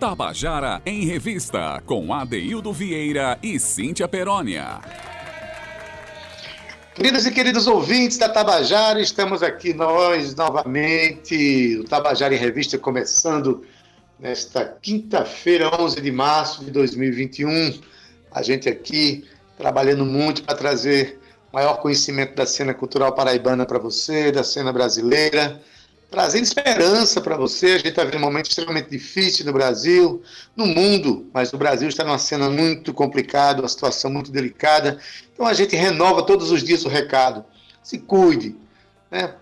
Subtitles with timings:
[0.00, 4.80] Tabajara em Revista, com Adeildo Vieira e Cíntia Perónia.
[6.94, 13.62] Queridos e queridos ouvintes da Tabajara, estamos aqui nós novamente, o Tabajara em Revista começando
[14.18, 17.78] nesta quinta-feira, 11 de março de 2021.
[18.32, 19.28] A gente aqui
[19.58, 21.20] trabalhando muito para trazer
[21.52, 25.60] maior conhecimento da cena cultural paraibana para você, da cena brasileira,
[26.10, 27.66] trazendo esperança para você.
[27.66, 30.22] A gente está vivendo um momento extremamente difícil no Brasil,
[30.56, 34.98] no mundo, mas o Brasil está numa cena muito complicada, uma situação muito delicada.
[35.32, 37.44] Então a gente renova todos os dias o recado.
[37.82, 38.56] Se cuide,
[39.10, 39.34] né?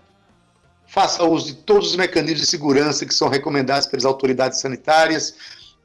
[0.89, 5.35] faça uso de todos os mecanismos de segurança que são recomendados pelas autoridades sanitárias.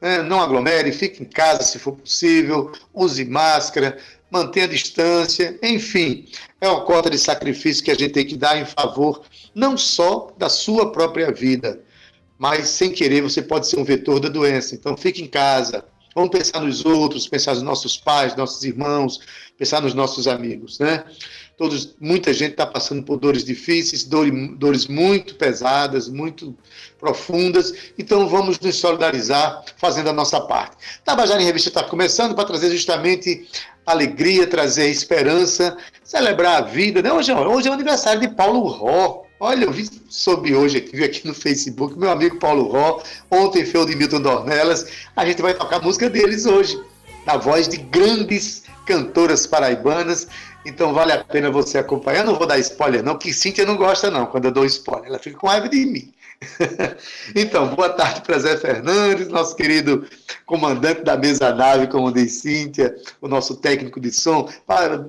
[0.01, 0.21] Né?
[0.21, 3.97] Não aglomere, fique em casa se for possível, use máscara,
[4.35, 6.25] mantenha a distância, enfim,
[6.59, 9.21] é uma cota de sacrifício que a gente tem que dar em favor
[9.53, 11.81] não só da sua própria vida,
[12.37, 14.75] mas sem querer você pode ser um vetor da doença.
[14.75, 19.21] Então fique em casa, vamos pensar nos outros, pensar nos nossos pais, nossos irmãos,
[19.57, 21.05] pensar nos nossos amigos, né?
[21.57, 26.53] Todos, muita gente está passando por dores difíceis, dores, dores muito pesadas, muito
[26.99, 27.73] profundas.
[27.97, 30.75] Então vamos nos solidarizar fazendo a nossa parte.
[31.05, 33.47] Tabajara em Revista está começando para trazer justamente
[33.85, 37.01] alegria, trazer esperança, celebrar a vida.
[37.01, 37.13] Né?
[37.13, 39.23] Hoje, hoje é o aniversário de Paulo Ró.
[39.39, 43.65] Olha, eu vi sobre hoje aqui, vi aqui no Facebook, meu amigo Paulo Ró, ontem
[43.65, 44.87] foi o de Milton Dornelas.
[45.15, 46.81] A gente vai tocar a música deles hoje,
[47.25, 50.27] na voz de grandes cantoras paraibanas.
[50.65, 52.19] Então vale a pena você acompanhar.
[52.19, 55.09] Eu não vou dar spoiler, não, que Cíntia não gosta, não, quando eu dou spoiler.
[55.09, 56.13] Ela fica com raiva de mim.
[57.35, 60.05] então, boa tarde para Zé Fernandes, nosso querido
[60.45, 64.49] comandante da mesa nave, como diz Cíntia, o nosso técnico de som.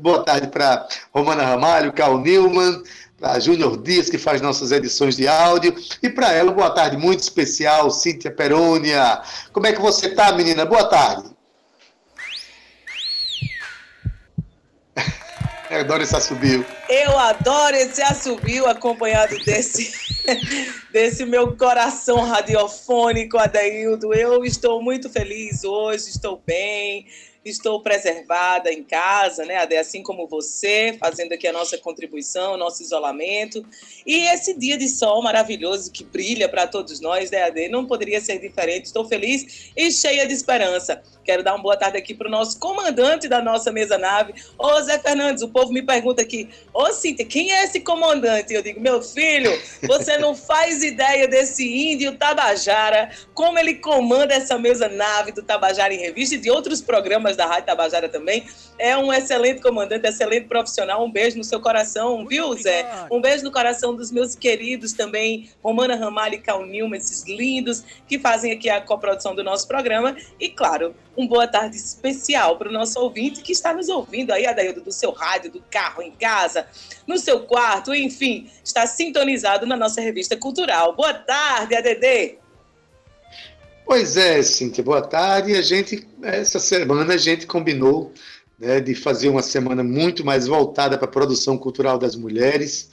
[0.01, 2.83] Boa tarde para Romana Ramalho, Carl Newman,
[3.19, 7.21] para Júnior Dias, que faz nossas edições de áudio, e para ela, boa tarde muito
[7.21, 9.21] especial, Cíntia Perônia.
[9.53, 10.65] Como é que você está, menina?
[10.65, 11.36] Boa tarde.
[15.68, 16.64] Eu adoro esse assobio.
[16.89, 19.92] Eu adoro esse assobio acompanhado desse,
[20.92, 24.14] desse meu coração radiofônico, Adaildo.
[24.14, 27.06] Eu estou muito feliz hoje, estou bem,
[27.45, 29.77] estou preservada em casa, né, Ade?
[29.77, 33.64] Assim como você, fazendo aqui a nossa contribuição, nosso isolamento.
[34.06, 37.68] E esse dia de sol maravilhoso que brilha para todos nós, né, Ade?
[37.68, 38.86] Não poderia ser diferente.
[38.86, 41.02] Estou feliz e cheia de esperança.
[41.27, 44.81] Quero dar uma boa tarde aqui para o nosso comandante da nossa mesa nave, ô
[44.81, 45.42] Zé Fernandes.
[45.42, 48.55] O povo me pergunta aqui, ô Cíntia, quem é esse comandante?
[48.55, 49.51] Eu digo, meu filho,
[49.83, 55.92] você não faz ideia desse índio Tabajara, como ele comanda essa mesa nave do Tabajara
[55.92, 58.47] em Revista e de outros programas da Rádio Tabajara também.
[58.79, 61.05] É um excelente comandante, excelente profissional.
[61.05, 62.86] Um beijo no seu coração, viu, Zé?
[63.11, 67.83] Um beijo no coração dos meus queridos também, Romana Ramalho e Cal Nilma, esses lindos
[68.07, 70.17] que fazem aqui a coprodução do nosso programa.
[70.39, 74.47] E, claro, um boa tarde especial para o nosso ouvinte que está nos ouvindo aí,
[74.47, 76.67] Adaildo, do seu rádio, do carro, em casa,
[77.07, 80.95] no seu quarto, enfim, está sintonizado na nossa revista cultural.
[80.95, 82.39] Boa tarde, ADD!
[83.87, 85.55] Pois é, Cíntia, boa tarde.
[85.55, 88.13] A gente, essa semana, a gente combinou
[88.59, 92.91] né, de fazer uma semana muito mais voltada para a produção cultural das mulheres.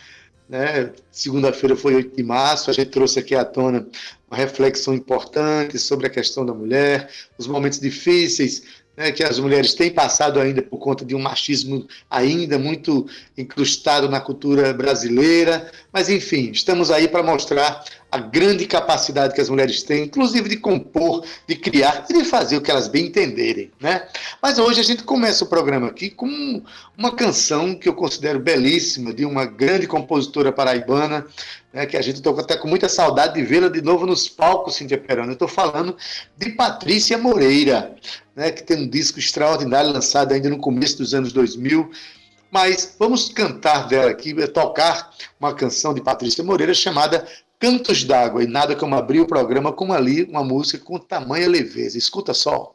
[0.54, 0.92] Né?
[1.10, 3.88] Segunda-feira foi 8 de março, a gente trouxe aqui à tona
[4.30, 7.10] uma reflexão importante sobre a questão da mulher,
[7.40, 8.62] os momentos difíceis
[8.96, 14.08] né, que as mulheres têm passado ainda por conta de um machismo ainda muito incrustado
[14.08, 15.72] na cultura brasileira.
[15.92, 20.58] Mas, enfim, estamos aí para mostrar a grande capacidade que as mulheres têm, inclusive de
[20.58, 23.72] compor, de criar e de fazer o que elas bem entenderem.
[23.82, 24.08] Né?
[24.40, 26.62] Mas hoje a gente começa o programa aqui com
[26.96, 31.26] uma canção que eu considero belíssima, de uma grande compositora paraibana,
[31.74, 34.76] né, que a gente estou até com muita saudade de vê-la de novo nos palcos,
[34.76, 35.30] Cintia Perona.
[35.30, 35.98] Eu estou falando
[36.38, 37.96] de Patrícia Moreira,
[38.36, 41.90] né, que tem um disco extraordinário lançado ainda no começo dos anos 2000.
[42.52, 45.10] Mas vamos cantar dela aqui, tocar
[45.40, 47.28] uma canção de Patrícia Moreira chamada
[47.64, 48.44] Cantos d'Água.
[48.44, 51.98] E nada como abrir o programa com ali uma música com tamanha leveza.
[51.98, 52.73] Escuta só.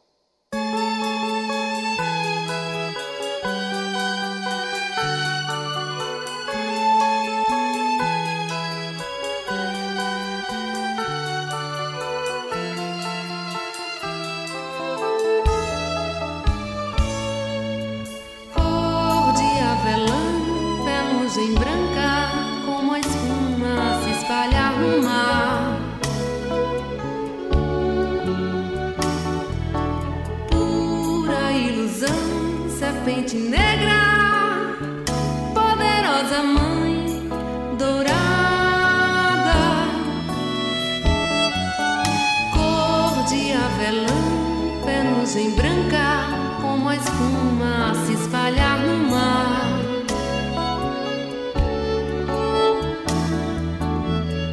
[45.28, 46.24] nuvem branca
[46.62, 49.60] como a espuma a se espalhar no mar.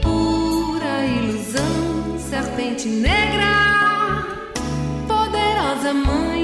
[0.01, 4.25] Pura ilusão, serpente negra,
[5.07, 6.34] poderosa mãe.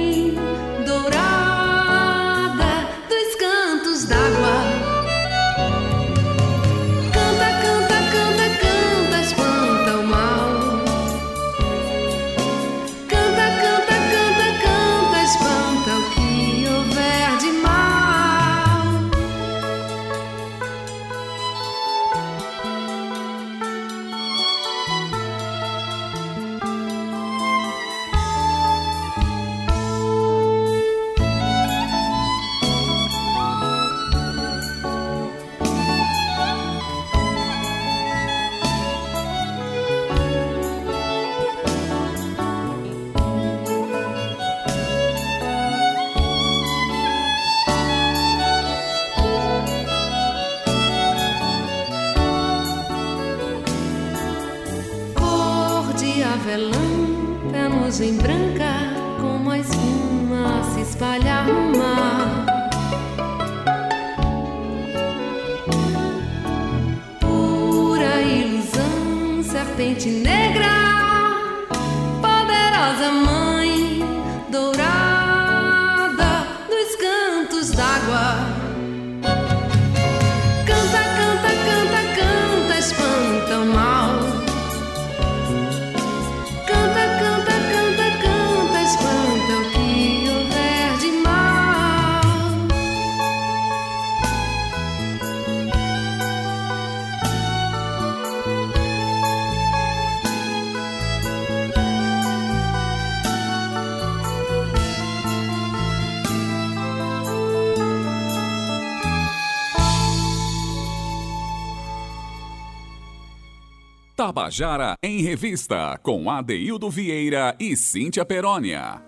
[114.22, 119.02] Tabajara em Revista, com Adeildo Vieira e Cíntia Perónia.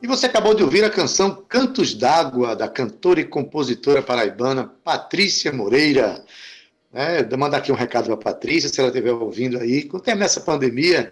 [0.00, 5.52] E você acabou de ouvir a canção Cantos d'Água, da cantora e compositora paraibana Patrícia
[5.52, 6.24] Moreira.
[6.92, 9.82] É, mandar aqui um recado para Patrícia, se ela estiver ouvindo aí.
[9.82, 11.10] Quando terminar essa pandemia,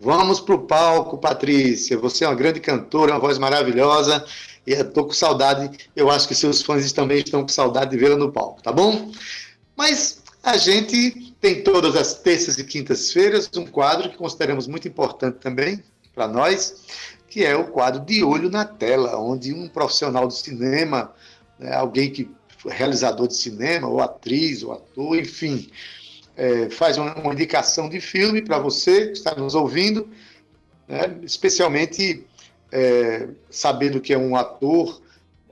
[0.00, 1.96] vamos para o palco, Patrícia.
[1.96, 4.24] Você é uma grande cantora, uma voz maravilhosa.
[4.66, 7.98] E eu estou com saudade, eu acho que seus fãs também estão com saudade de
[7.98, 9.12] vê-la no palco, tá bom?
[9.76, 15.38] Mas a gente tem todas as terças e quintas-feiras um quadro que consideramos muito importante
[15.38, 15.82] também
[16.14, 16.84] para nós,
[17.28, 21.14] que é o quadro de olho na tela, onde um profissional do cinema,
[21.58, 22.30] né, alguém que
[22.66, 25.70] realizador de cinema, ou atriz, ou ator, enfim,
[26.36, 30.08] é, faz uma, uma, indicação de filme para você que está nos ouvindo,
[30.86, 32.26] né, especialmente
[32.70, 35.00] é, sabendo que é um ator,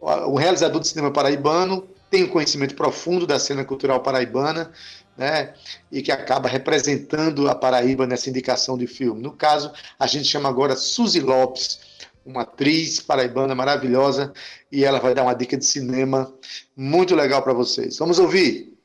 [0.02, 4.70] um realizador de cinema paraibano, tem um conhecimento profundo da cena cultural paraibana,
[5.18, 5.52] né,
[5.90, 9.20] e que acaba representando a Paraíba nessa indicação de filme.
[9.20, 11.80] No caso, a gente chama agora Suzy Lopes,
[12.24, 14.32] uma atriz paraibana maravilhosa,
[14.70, 16.32] e ela vai dar uma dica de cinema
[16.76, 17.98] muito legal para vocês.
[17.98, 18.78] Vamos ouvir.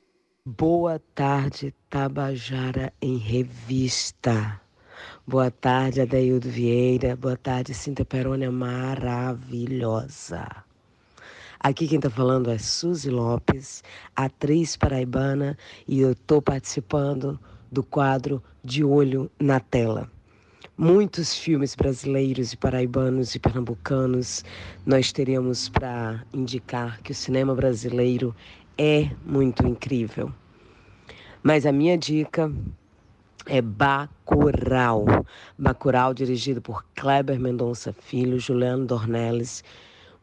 [0.46, 4.60] Boa tarde, Tabajara em Revista.
[5.26, 7.16] Boa tarde, Adeildo Vieira.
[7.16, 10.46] Boa tarde, Cinta Perônia maravilhosa.
[11.64, 17.40] Aqui quem está falando é Suzy Lopes, atriz paraibana, e eu estou participando
[17.72, 20.12] do quadro De Olho na Tela.
[20.78, 24.44] Muitos filmes brasileiros e paraibanos e pernambucanos
[24.86, 28.36] nós teremos para indicar que o cinema brasileiro
[28.78, 30.34] é muito incrível.
[31.42, 32.52] Mas a minha dica
[33.46, 35.06] é Bacurau.
[35.58, 39.64] Bacurau, dirigido por Kleber Mendonça Filho, Juliano Dornelles,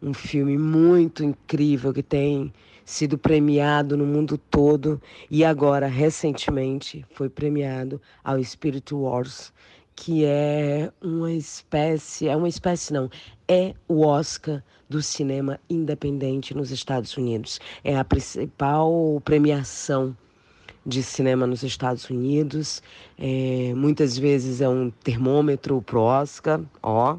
[0.03, 2.53] um filme muito incrível que tem
[2.85, 9.53] sido premiado no mundo todo e agora recentemente foi premiado ao Spirit Wars,
[9.95, 13.11] que é uma espécie, é uma espécie não,
[13.47, 17.61] é o Oscar do cinema independente nos Estados Unidos.
[17.85, 20.17] É a principal premiação
[20.85, 22.83] de cinema nos Estados Unidos.
[23.17, 27.17] É, muitas vezes é um termômetro pro Oscar, ó.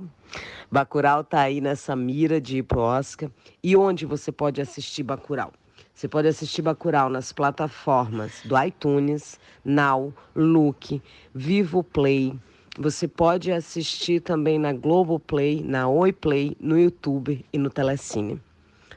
[0.74, 3.30] Bacurau tá aí nessa mira de ir pro Oscar.
[3.62, 5.52] E onde você pode assistir Bacurau?
[5.94, 11.02] Você pode assistir Bacurau nas plataformas do iTunes, Now, Look,
[11.36, 12.40] Vivo Play.
[12.80, 18.42] Você pode assistir também na Globoplay, na Oi Play, no YouTube e no Telecine.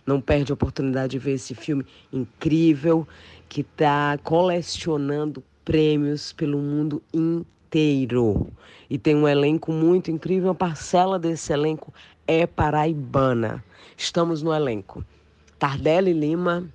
[0.06, 3.04] Não perde a oportunidade de ver esse filme incrível
[3.48, 7.53] que está colecionando prêmios pelo mundo inteiro.
[7.76, 11.92] E tem um elenco muito incrível, uma parcela desse elenco
[12.26, 13.64] é paraibana.
[13.96, 15.04] Estamos no elenco.
[15.58, 16.68] Tardelli Lima,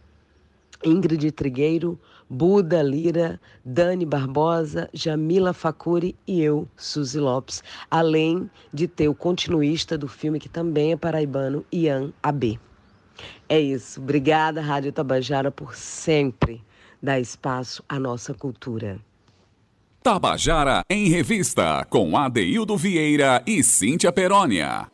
[0.83, 9.07] Ingrid Trigueiro, Buda Lira, Dani Barbosa, Jamila Facuri e eu, Suzy Lopes, além de ter
[9.07, 12.59] o continuista do filme que também é paraibano, Ian AB.
[13.47, 13.99] É isso.
[13.99, 16.61] Obrigada, Rádio Tabajara, por sempre
[17.01, 18.99] dar espaço à nossa cultura.
[20.01, 24.89] Tabajara em Revista, com Adeildo Vieira e Cíntia Perónia.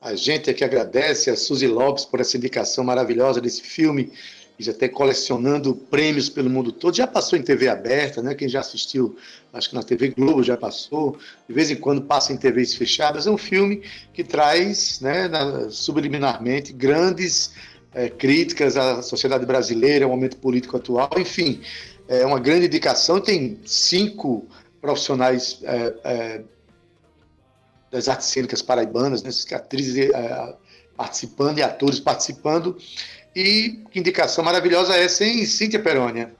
[0.00, 4.12] A gente é que agradece a Suzy Lopes por essa indicação maravilhosa desse filme,
[4.58, 6.96] e já está colecionando prêmios pelo mundo todo.
[6.96, 8.34] Já passou em TV aberta, né?
[8.34, 9.16] Quem já assistiu,
[9.52, 11.16] acho que na TV Globo já passou.
[11.48, 13.26] De vez em quando passa em TVs fechadas.
[13.26, 15.30] É um filme que traz, né,
[15.70, 17.52] subliminarmente, grandes
[17.94, 21.10] é, críticas à sociedade brasileira, ao momento político atual.
[21.16, 21.60] Enfim,
[22.20, 23.20] é uma grande indicação.
[23.20, 24.46] Tem cinco
[24.80, 26.42] profissionais é, é,
[27.90, 30.56] das artes cênicas paraibanas, né, atrizes é,
[30.96, 32.76] participando e atores participando.
[33.34, 36.34] E que indicação maravilhosa é essa, hein, Cíntia Perônia?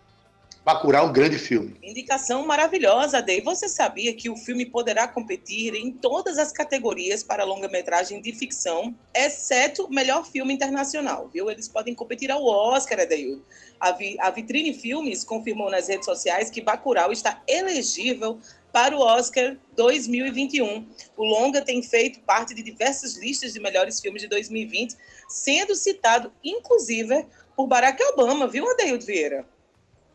[0.65, 1.77] Bacurau, um grande filme.
[1.83, 3.41] Indicação maravilhosa, Dei.
[3.41, 8.95] Você sabia que o filme poderá competir em todas as categorias para longa-metragem de ficção,
[9.13, 11.51] exceto melhor filme internacional, viu?
[11.51, 13.45] Eles podem competir ao Oscar, Adeildo.
[13.81, 18.39] A, Vi a Vitrine Filmes confirmou nas redes sociais que Bacurau está elegível
[18.73, 20.87] para o Oscar 2021.
[21.17, 24.95] O longa tem feito parte de diversas listas de melhores filmes de 2020,
[25.29, 27.27] sendo citado, inclusive,
[27.57, 29.45] por Barack Obama, viu, Adeildo Vieira?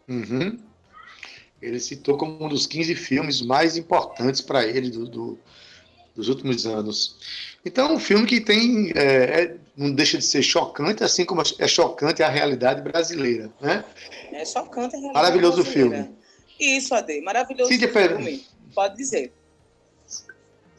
[0.07, 0.57] Uhum.
[1.61, 5.39] Ele citou como um dos 15 filmes mais importantes para ele do, do,
[6.15, 7.17] dos últimos anos.
[7.65, 11.67] Então, um filme que tem é, é, não deixa de ser chocante, assim como é
[11.67, 13.83] chocante a realidade brasileira, né?
[14.31, 16.03] É chocante a realidade Maravilhoso brasileira.
[16.03, 16.17] filme.
[16.59, 18.45] Isso, Ade, maravilhoso Cíntia filme.
[18.73, 19.33] Pode dizer.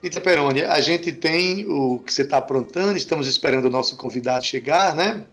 [0.01, 4.45] Cíntia Peroni, a gente tem o que você está aprontando, estamos esperando o nosso convidado
[4.45, 5.25] chegar, né?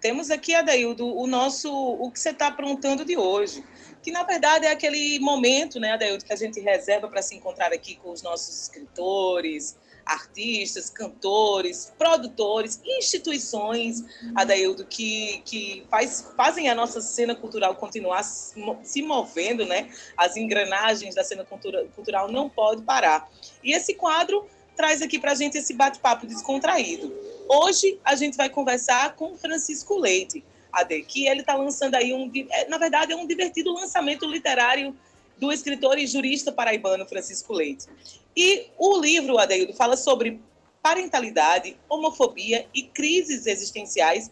[0.00, 3.64] Temos aqui, Adaildo, o nosso, o que você está aprontando de hoje,
[4.00, 7.72] que na verdade é aquele momento, né, Adaildo, que a gente reserva para se encontrar
[7.72, 9.76] aqui com os nossos escritores,
[10.08, 14.02] artistas, cantores, produtores, instituições,
[14.34, 19.90] Adaildo, que, que faz, fazem a nossa cena cultural continuar se movendo, né?
[20.16, 23.30] As engrenagens da cena cultura, cultural não pode parar.
[23.62, 24.48] E esse quadro
[24.78, 27.12] traz aqui para a gente esse bate-papo descontraído.
[27.48, 32.30] Hoje a gente vai conversar com Francisco Leite, Ade, que ele está lançando aí um,
[32.48, 34.96] é, na verdade é um divertido lançamento literário
[35.36, 37.86] do escritor e jurista paraibano Francisco Leite.
[38.36, 40.40] E o livro, Adeildo, fala sobre
[40.80, 44.30] parentalidade, homofobia e crises existenciais,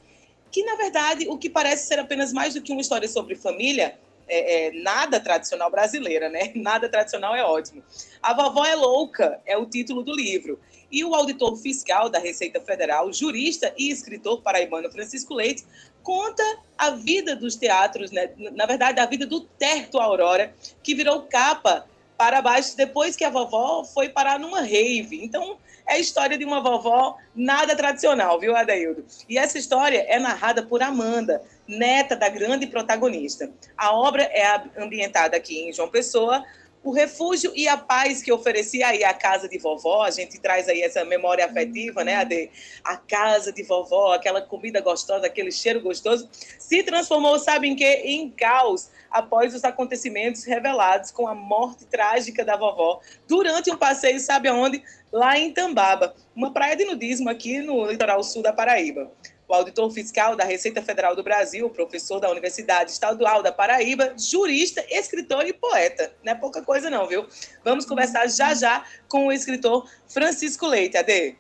[0.53, 3.99] que, na verdade, o que parece ser apenas mais do que uma história sobre família,
[4.29, 6.53] é, é, nada tradicional brasileira, né?
[6.57, 7.83] Nada tradicional é ótimo.
[8.23, 10.59] A Vovó é Louca é o título do livro.
[10.91, 15.65] E o auditor fiscal da Receita Federal, jurista e escritor paraibano Francisco Leite,
[16.03, 16.43] conta
[16.79, 18.31] a vida dos teatros, né?
[18.37, 23.31] na verdade, a vida do Terto Aurora, que virou capa para baixo depois que a
[23.31, 25.23] vovó foi parar numa rave.
[25.23, 29.05] Então, é a história de uma vovó nada tradicional, viu, Adaildo?
[29.29, 33.51] E essa história é narrada por Amanda, neta da grande protagonista.
[33.77, 36.45] A obra é ambientada aqui em João Pessoa,
[36.87, 40.69] o refúgio e a paz que oferecia aí a casa de vovó, a gente traz
[40.69, 42.49] aí essa memória afetiva, né, Ade?
[42.85, 46.29] A casa de vovó, aquela comida gostosa, aquele cheiro gostoso,
[46.61, 48.03] se transformou, sabe em quê?
[48.05, 54.21] Em caos após os acontecimentos revelados com a morte trágica da vovó durante um passeio,
[54.21, 54.81] sabe aonde?
[55.11, 59.11] Lá em Tambaba, uma praia de nudismo aqui no litoral sul da Paraíba
[59.49, 64.85] o auditor fiscal da Receita Federal do Brasil, professor da Universidade Estadual da Paraíba, jurista,
[64.91, 66.13] escritor e poeta.
[66.25, 67.27] Não é pouca coisa não, viu?
[67.65, 71.37] Vamos conversar já já com o escritor Francisco Leite, Ade.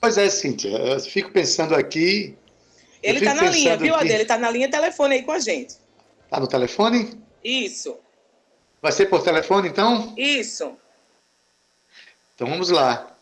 [0.00, 2.36] Pois é, Cíntia, eu fico pensando aqui...
[3.02, 4.12] Ele está na linha, viu, Ade?
[4.12, 5.76] Ele está na linha telefone aí com a gente.
[6.24, 7.20] Está no telefone?
[7.42, 7.96] Isso.
[8.82, 10.12] Vai ser por telefone, então?
[10.16, 10.76] Isso.
[12.34, 13.16] Então vamos lá.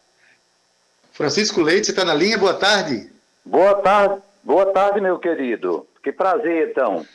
[1.12, 2.37] Francisco Leite, você está na linha?
[2.37, 3.12] Boa tarde.
[3.44, 5.86] Boa tarde, boa tarde, meu querido.
[6.02, 7.06] Que prazer, então.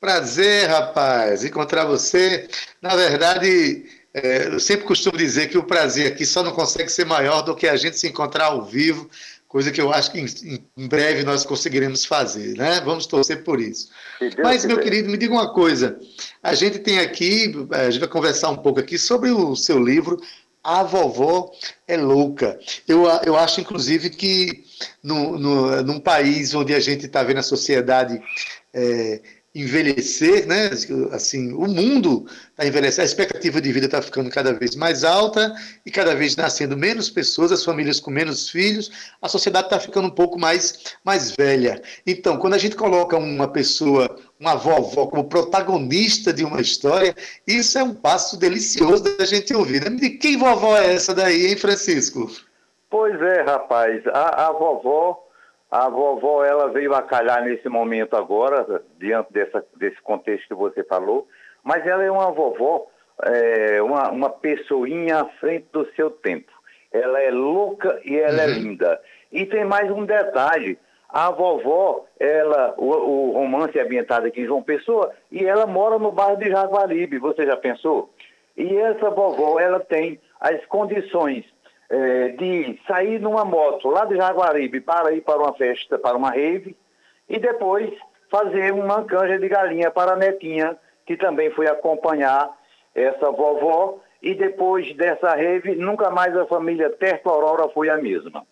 [0.00, 2.48] Prazer, rapaz, encontrar você.
[2.82, 7.06] Na verdade, é, eu sempre costumo dizer que o prazer aqui só não consegue ser
[7.06, 9.08] maior do que a gente se encontrar ao vivo,
[9.46, 12.80] coisa que eu acho que em, em breve nós conseguiremos fazer, né?
[12.80, 13.90] Vamos torcer por isso.
[14.42, 16.00] Mas, meu querido, me diga uma coisa.
[16.42, 20.20] A gente tem aqui, a gente vai conversar um pouco aqui sobre o seu livro
[20.62, 21.52] a vovó
[21.86, 22.58] é louca.
[22.86, 24.64] Eu, eu acho, inclusive, que
[25.02, 28.20] no, no, num país onde a gente está vendo a sociedade
[28.72, 29.20] é,
[29.54, 30.70] envelhecer, né?
[31.12, 35.52] Assim, o mundo está envelhecendo, a expectativa de vida está ficando cada vez mais alta
[35.84, 40.06] e cada vez nascendo menos pessoas, as famílias com menos filhos, a sociedade está ficando
[40.06, 41.82] um pouco mais, mais velha.
[42.06, 47.14] Então, quando a gente coloca uma pessoa, uma vovó, como protagonista de uma história,
[47.44, 49.82] isso é um passo delicioso da gente ouvir.
[49.82, 49.90] Né?
[49.90, 52.30] De quem vovó é essa daí, hein, Francisco?
[52.88, 54.06] Pois é, rapaz.
[54.06, 55.29] A, a vovó
[55.70, 60.82] a vovó, ela veio a calhar nesse momento agora, diante dessa, desse contexto que você
[60.82, 61.28] falou,
[61.62, 62.88] mas ela é uma vovó,
[63.22, 66.50] é, uma, uma pessoinha à frente do seu tempo.
[66.92, 68.52] Ela é louca e ela é uhum.
[68.52, 69.00] é linda.
[69.30, 70.76] E tem mais um detalhe,
[71.08, 75.98] a vovó, ela, o, o, romance é ambientado aqui em João Pessoa, e ela mora
[75.98, 78.12] no bairro de Jaguaribe, você já pensou?
[78.56, 81.44] E essa vovó, ela tem as condições
[81.90, 86.30] é, de sair numa moto lá de Jaguaribe para ir para uma festa, para uma
[86.30, 86.76] rave,
[87.28, 87.92] e depois
[88.30, 92.48] fazer uma canja de galinha para a netinha, que também foi acompanhar
[92.94, 98.46] essa vovó, e depois dessa rave, nunca mais a família Terto Aurora foi a mesma.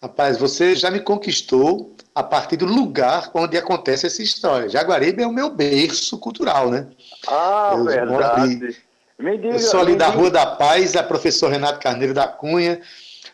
[0.00, 4.68] Rapaz, você já me conquistou a partir do lugar onde acontece essa história.
[4.68, 6.88] Jaguaribe é o meu berço cultural, né?
[7.26, 8.87] Ah, Eu verdade.
[9.20, 12.80] Diga, eu sou ali da Rua da Paz, a professor Renato Carneiro da Cunha.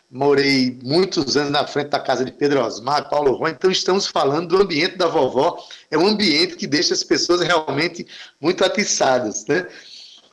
[0.09, 3.51] Morei muitos anos na frente da casa de Pedro Osmar, Paulo Rui.
[3.51, 5.63] Então, estamos falando do ambiente da vovó.
[5.91, 8.05] É um ambiente que deixa as pessoas realmente
[8.41, 9.67] muito atiçadas, né?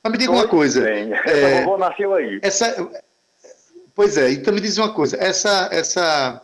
[0.03, 0.81] Mas me diga uma coisa.
[0.81, 1.13] Bem.
[1.13, 2.39] É, a vovó nasceu aí.
[2.43, 2.91] Essa,
[3.95, 5.19] pois é, então me diz uma coisa.
[5.19, 6.43] Essa, essa,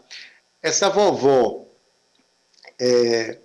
[0.62, 1.64] essa vovó,
[2.78, 3.38] é,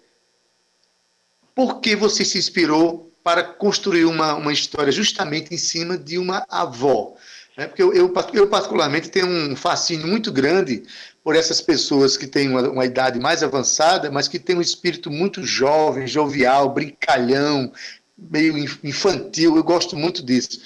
[1.56, 6.46] por que você se inspirou para construir uma, uma história justamente em cima de uma
[6.50, 7.16] avó.
[7.58, 7.68] Né?
[7.68, 10.84] Porque eu, eu, eu, particularmente, tenho um fascínio muito grande
[11.24, 15.10] por essas pessoas que têm uma, uma, idade mais avançada, mas que têm um espírito
[15.10, 17.72] muito jovem, jovial, brincalhão,
[18.18, 19.56] meio infantil.
[19.56, 20.62] Eu gosto muito disso.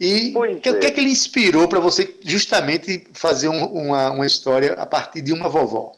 [0.00, 0.74] E o que, é.
[0.74, 5.20] que, é que ele inspirou para você justamente fazer um, uma, uma história a partir
[5.20, 5.92] de uma vovó?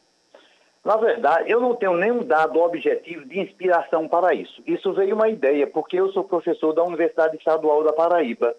[0.85, 4.63] Na verdade, eu não tenho nenhum dado objetivo de inspiração para isso.
[4.67, 8.55] Isso veio uma ideia, porque eu sou professor da Universidade Estadual da Paraíba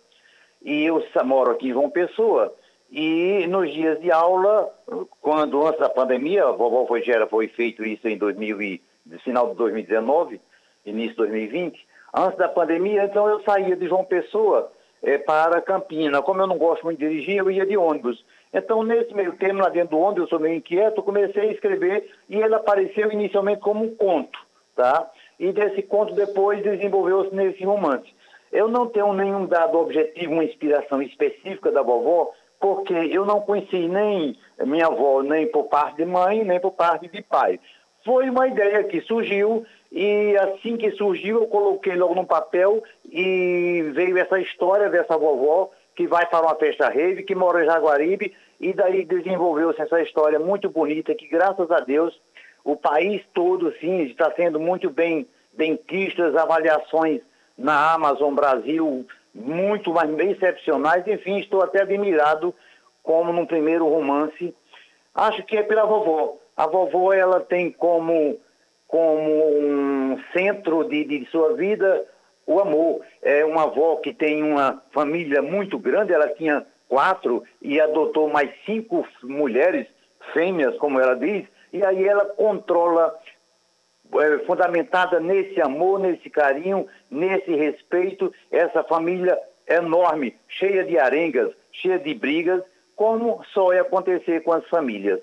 [0.63, 2.51] e eu moro aqui em João Pessoa.
[2.91, 4.73] E nos dias de aula,
[5.21, 8.81] quando antes da pandemia, a vovó foi, gera, foi feito isso em 2000 e,
[9.23, 10.41] final de 2019,
[10.83, 14.71] início de 2020, antes da pandemia, então eu saía de João Pessoa
[15.03, 16.21] é, para Campina.
[16.23, 18.23] Como eu não gosto muito de dirigir, eu ia de ônibus.
[18.57, 22.09] Então, nesse meio termo, lá dentro do ônibus, eu sou meio inquieto, comecei a escrever
[22.29, 24.39] e ele apareceu inicialmente como um conto,
[24.73, 25.11] tá?
[25.37, 28.07] E desse conto depois desenvolveu-se nesse romance.
[28.53, 33.89] Eu não tenho nenhum dado objetivo, uma inspiração específica da vovó, porque eu não conheci
[33.89, 37.59] nem minha avó, nem por parte de mãe, nem por parte de pai.
[38.05, 43.83] Foi uma ideia que surgiu e assim que surgiu eu coloquei logo no papel e
[43.93, 48.33] veio essa história dessa vovó que vai para uma festa rave, que mora em Jaguaribe
[48.59, 52.19] e daí desenvolveu-se essa história muito bonita que, graças a Deus,
[52.63, 57.21] o país todo, sim, está sendo muito bem dentistas, avaliações
[57.57, 61.05] na Amazon Brasil muito mais excepcionais.
[61.07, 62.55] Enfim, estou até admirado
[63.03, 64.55] como no primeiro romance.
[65.13, 66.37] Acho que é pela vovó.
[66.55, 68.37] A vovó, ela tem como,
[68.87, 72.05] como um centro de, de sua vida
[72.47, 73.01] o amor.
[73.21, 78.49] É uma avó que tem uma família muito grande, ela tinha quatro e adotou mais
[78.65, 79.85] cinco mulheres,
[80.31, 83.13] fêmeas, como ela diz, e aí ela controla,
[84.13, 91.99] é, fundamentada nesse amor, nesse carinho, nesse respeito, essa família enorme, cheia de arengas, cheia
[91.99, 92.63] de brigas,
[92.95, 95.19] como só ia acontecer com as famílias.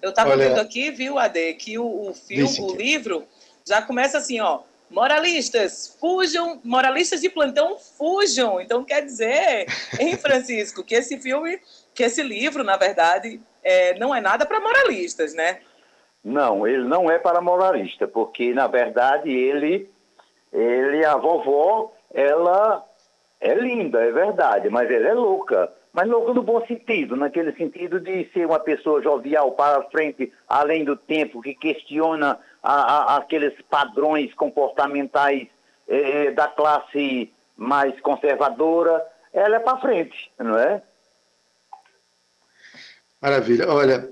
[0.00, 3.26] Eu estava vendo aqui, viu, Ade, que o, o filme, o livro,
[3.68, 4.60] já começa assim, ó.
[4.90, 8.60] Moralistas, fujam, moralistas de plantão, fujam.
[8.60, 9.66] Então quer dizer,
[10.00, 11.60] hein, Francisco, que esse filme,
[11.94, 15.60] que esse livro, na verdade, é, não é nada para moralistas, né?
[16.24, 19.88] Não, ele não é para moralista, porque na verdade ele,
[20.52, 22.84] ele, a vovó, ela
[23.40, 25.72] é linda, é verdade, mas ela é louca.
[25.92, 30.84] Mas louca no bom sentido, naquele sentido de ser uma pessoa jovial para frente, além
[30.84, 35.48] do tempo, que questiona a, a, aqueles padrões comportamentais
[35.88, 40.82] eh, da classe mais conservadora, ela é para frente, não é?
[43.20, 43.68] Maravilha.
[43.68, 44.10] Olha,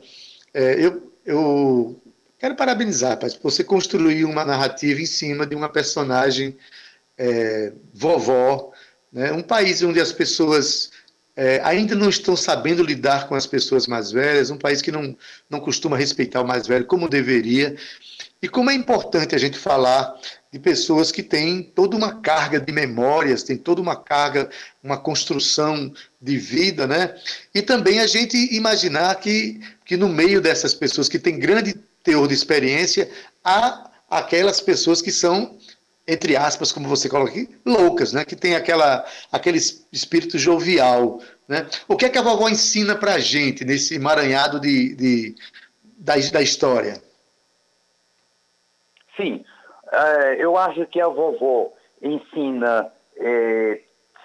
[0.53, 2.01] é, eu, eu
[2.39, 6.57] quero parabenizar, rapaz, por você construir uma narrativa em cima de uma personagem
[7.17, 8.73] é, vovó,
[9.13, 9.33] né?
[9.33, 10.91] um país onde as pessoas
[11.35, 15.17] é, ainda não estão sabendo lidar com as pessoas mais velhas, um país que não,
[15.49, 17.77] não costuma respeitar o mais velho como deveria.
[18.41, 20.15] E como é importante a gente falar
[20.53, 24.49] de pessoas que têm toda uma carga de memórias, têm toda uma carga,
[24.83, 27.15] uma construção de vida, né?
[27.53, 31.75] E também a gente imaginar que, que no meio dessas pessoas que têm grande
[32.05, 33.11] teor de experiência,
[33.45, 35.59] há aquelas pessoas que são
[36.11, 38.25] entre aspas, como você coloca aqui, loucas, né?
[38.25, 39.59] Que tem aquela, aquele
[39.93, 41.67] espírito jovial, né?
[41.87, 45.35] O que é que a vovó ensina para a gente nesse emaranhado de, de
[45.99, 47.03] da, da história?
[49.19, 49.45] Sim,
[49.93, 53.81] é, eu acho que a vovó ensina é,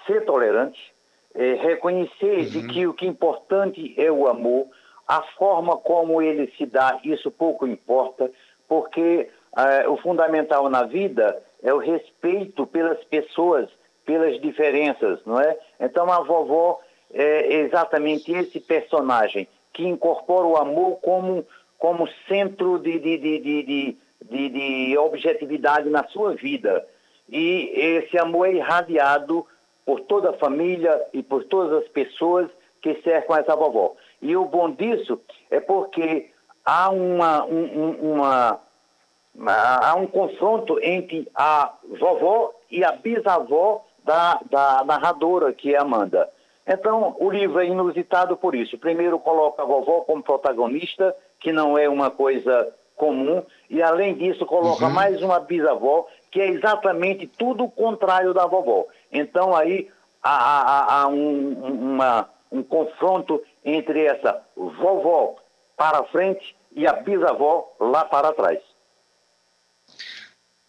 [0.06, 0.80] ser tolerante,
[1.34, 2.44] é, reconhecer uhum.
[2.44, 4.68] de que o que é importante é o amor,
[5.06, 8.30] a forma como ele se dá, isso pouco importa,
[8.68, 13.68] porque é, o fundamental na vida é o respeito pelas pessoas,
[14.06, 15.58] pelas diferenças, não é?
[15.80, 16.80] Então a vovó
[17.12, 21.44] é exatamente esse personagem que incorpora o amor como,
[21.78, 23.96] como centro de, de, de,
[24.30, 26.86] de, de objetividade na sua vida.
[27.28, 29.46] E esse amor é irradiado
[29.84, 32.48] por toda a família e por todas as pessoas
[32.80, 33.94] que cercam essa vovó.
[34.20, 36.30] E o bom disso é porque
[36.64, 38.60] há uma, um, uma,
[39.46, 46.28] há um confronto entre a vovó e a bisavó da, da narradora, que é Amanda.
[46.66, 48.78] Então, o livro é inusitado por isso.
[48.78, 54.46] Primeiro, coloca a vovó como protagonista, que não é uma coisa comum, e além disso,
[54.46, 54.92] coloca uhum.
[54.92, 58.86] mais uma bisavó, que é exatamente tudo o contrário da vovó.
[59.12, 59.88] Então, aí
[60.22, 65.36] há, há, há um, uma, um confronto entre essa vovó
[65.76, 68.58] para frente e a bisavó lá para trás.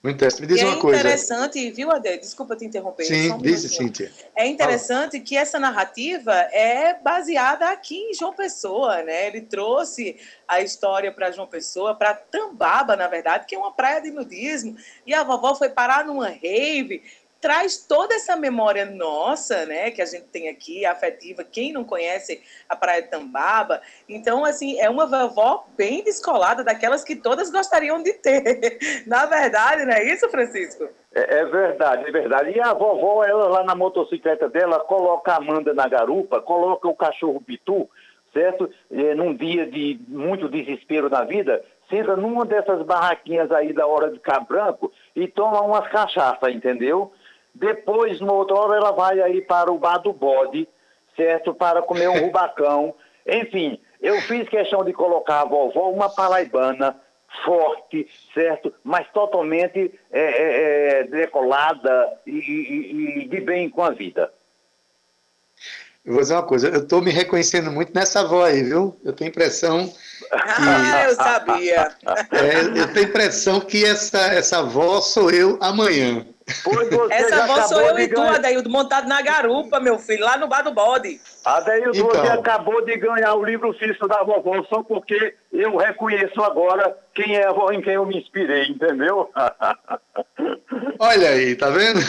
[0.05, 0.41] Muito interessante.
[0.41, 0.97] Me diz e uma é coisa.
[0.97, 2.17] É interessante, viu, Ade?
[2.19, 3.05] Desculpa te interromper.
[3.05, 4.11] Sim, um diz, Cíntia.
[4.35, 9.25] É interessante que essa narrativa é baseada aqui em João Pessoa, né?
[9.25, 10.15] Ele trouxe
[10.47, 14.77] a história para João Pessoa, para Tambaba, na verdade, que é uma praia de nudismo.
[15.07, 17.01] E a vovó foi parar numa rave
[17.45, 22.41] traz toda essa memória nossa, né, que a gente tem aqui, afetiva, quem não conhece
[22.67, 23.83] a Praia de Tambaba.
[24.09, 28.79] Então, assim, é uma vovó bem descolada, daquelas que todas gostariam de ter.
[29.05, 30.89] Na verdade, não é isso, Francisco?
[31.13, 32.49] É, é verdade, é verdade.
[32.49, 36.95] E a vovó, ela lá na motocicleta dela, coloca a Amanda na garupa, coloca o
[36.95, 37.87] cachorro Pitu,
[38.33, 38.71] certo?
[38.91, 44.09] É, num dia de muito desespero na vida, senta numa dessas barraquinhas aí da hora
[44.09, 47.13] de cá branco e toma umas cachaças, entendeu?
[47.55, 50.67] Depois, no outro hora, ela vai aí para o bar do bode,
[51.15, 51.53] certo?
[51.53, 52.93] Para comer um rubacão.
[53.25, 56.95] Enfim, eu fiz questão de colocar a vovó uma paraibana
[57.43, 58.73] forte, certo?
[58.83, 64.31] Mas totalmente é, é, é, decolada e, e, e de bem com a vida.
[66.05, 68.95] Eu vou dizer uma coisa, eu estou me reconhecendo muito nessa voz aí, viu?
[69.03, 69.91] Eu tenho impressão.
[70.31, 71.91] Ah, eu sabia.
[72.31, 76.25] É, eu tenho impressão que essa, essa voz sou eu amanhã.
[77.09, 78.35] Essa voz sou eu e tu, ganhar...
[78.35, 81.19] Adeildo, montado na garupa, meu filho, lá no bar do bode.
[81.43, 82.09] Adeildo, então...
[82.09, 87.35] você acabou de ganhar o livro físico da vovó só porque eu reconheço agora quem
[87.35, 89.31] é a vovó em quem eu me inspirei, entendeu?
[90.99, 91.99] Olha aí, tá vendo?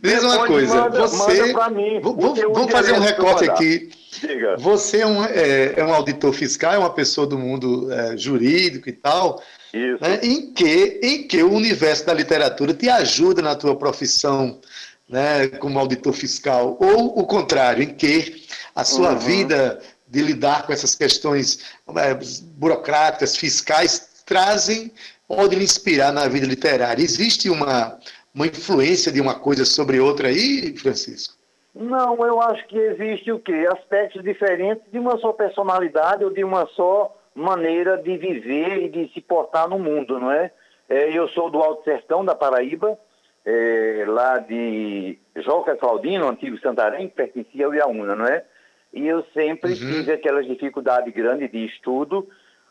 [0.00, 1.52] Diz uma coisa, manda, você.
[1.52, 3.90] Manda mim, vamos, vamos fazer um recorte aqui.
[4.20, 4.56] Diga.
[4.58, 8.88] Você é um, é, é um, auditor fiscal, é uma pessoa do mundo é, jurídico
[8.88, 9.42] e tal.
[9.72, 10.02] Isso.
[10.02, 14.60] Né, em, que, em que o universo da literatura te ajuda na tua profissão
[15.08, 19.18] né, como auditor fiscal, ou o contrário, em que a sua uhum.
[19.18, 21.60] vida de lidar com essas questões
[21.96, 22.16] é,
[22.56, 24.92] burocráticas, fiscais, trazem,
[25.26, 27.02] podem inspirar na vida literária.
[27.02, 27.98] Existe uma,
[28.36, 31.34] uma influência de uma coisa sobre outra aí, Francisco?
[31.74, 33.66] Não, eu acho que existe o quê?
[33.72, 39.12] Aspectos diferentes de uma só personalidade ou de uma só maneira de viver e de
[39.12, 40.50] se portar no mundo, não é?
[40.88, 42.98] é eu sou do Alto Sertão, da Paraíba,
[43.44, 48.44] é, lá de Joca Claudino, antigo Santarém, que pertencia ao Iaúna, não é?
[48.92, 49.76] E eu sempre uhum.
[49.76, 52.26] tive aquelas dificuldades grandes de estudo,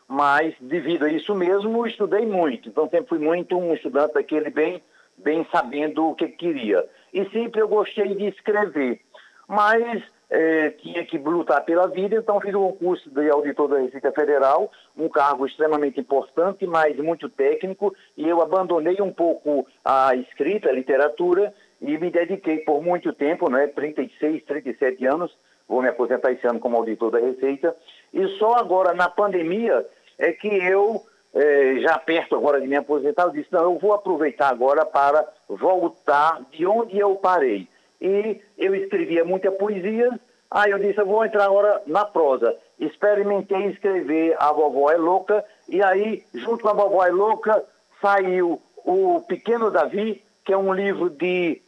[0.08, 2.68] mas devido a isso mesmo, estudei muito.
[2.68, 4.82] Então sempre fui muito um estudante daquele bem
[5.18, 6.84] bem sabendo o que queria.
[7.12, 9.00] E sempre eu gostei de escrever,
[9.48, 14.10] mas é, tinha que lutar pela vida, então fiz um concurso de auditor da Receita
[14.12, 20.68] Federal, um cargo extremamente importante, mas muito técnico, e eu abandonei um pouco a escrita,
[20.68, 25.36] a literatura, e me dediquei por muito tempo, né, 36, 37 anos,
[25.68, 27.76] vou me aposentar esse ano como auditor da Receita,
[28.12, 29.86] e só agora, na pandemia,
[30.18, 31.02] é que eu
[31.36, 35.24] é, já perto agora de me aposentar, eu disse, não, eu vou aproveitar agora para
[35.48, 37.68] voltar de onde eu parei.
[38.00, 40.18] E eu escrevia muita poesia,
[40.50, 42.56] Aí eu disse, eu vou entrar agora na prosa.
[42.78, 47.64] Experimentei escrever A Vovó é Louca, e aí, junto com A Vovó é Louca,
[48.00, 51.60] saiu O Pequeno Davi, que é um livro de,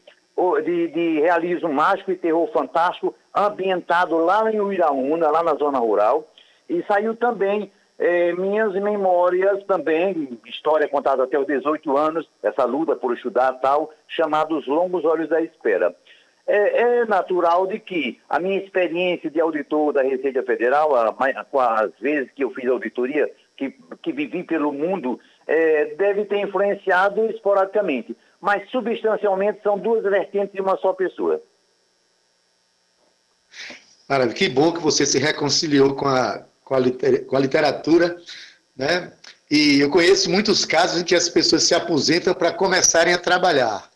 [0.64, 6.24] de, de realismo mágico e terror fantástico, ambientado lá em Uiraúna, lá na zona rural.
[6.68, 12.94] E saiu também é, minhas memórias também, história contada até os 18 anos, essa luta
[12.94, 15.94] por estudar tal, chamados Longos Olhos da Espera.
[16.46, 22.30] É, é, natural de que a minha experiência de auditor da Receita Federal, as vezes
[22.34, 28.16] que eu fiz auditoria, que, que vivi pelo mundo, é, deve ter influenciado esporadicamente.
[28.40, 31.42] Mas, substancialmente, são duas vertentes de uma só pessoa.
[34.08, 38.14] Maravilha, que bom que você se reconciliou com a, com a, liter, com a literatura,
[38.76, 39.10] né?
[39.50, 43.90] E eu conheço muitos casos em que as pessoas se aposentam para começarem a trabalhar,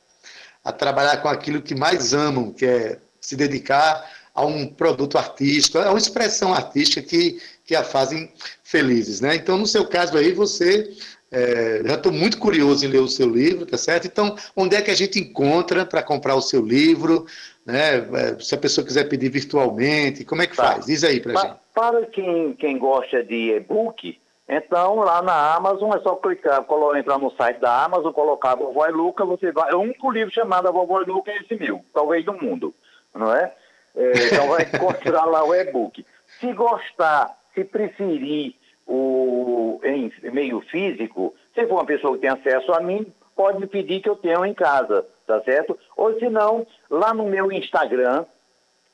[0.65, 5.77] a trabalhar com aquilo que mais amam, que é se dedicar a um produto artístico,
[5.77, 8.33] a uma expressão artística que, que a fazem
[8.65, 9.35] felizes, né?
[9.35, 10.97] Então, no seu caso aí, você
[11.31, 14.07] é, já estou muito curioso em ler o seu livro, tá certo?
[14.07, 17.27] Então, onde é que a gente encontra para comprar o seu livro?
[17.65, 17.99] Né?
[17.99, 20.75] É, se a pessoa quiser pedir virtualmente, como é que tá.
[20.75, 20.87] faz?
[20.87, 21.55] Diz aí para gente.
[21.75, 27.31] Para quem, quem gosta de e-book, então lá na Amazon é só clicar, entrar no
[27.31, 29.71] site da Amazon, colocar a Vovó e Luca, você vai.
[29.71, 32.75] É o único livro chamado A Vovó e Luca é esse meu, talvez do mundo,
[33.15, 33.53] não é?
[33.95, 36.05] é então vai encontrar lá o e-book.
[36.41, 38.55] Se gostar, se preferir
[38.87, 43.67] o em meio físico, se for uma pessoa que tem acesso a mim, pode me
[43.67, 45.79] pedir que eu tenha em casa, tá certo?
[45.97, 48.25] Ou se não, lá no meu Instagram,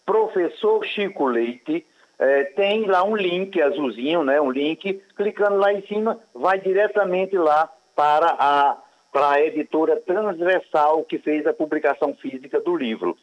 [0.04, 1.84] professor Chico Leite,
[2.18, 4.40] é, tem lá um link azulzinho, né?
[4.40, 8.76] Um link, clicando lá em cima, vai diretamente lá para a,
[9.12, 13.16] para a editora transversal que fez a publicação física do livro.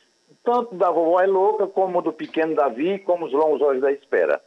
[0.44, 4.40] Tanto da Vovó é Louca, como do Pequeno Davi, como os Longos Olhos da Espera.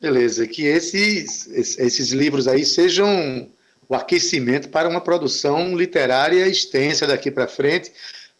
[0.00, 1.46] Beleza, que esses,
[1.78, 3.48] esses livros aí sejam
[3.88, 7.92] o aquecimento para uma produção literária extensa daqui para frente,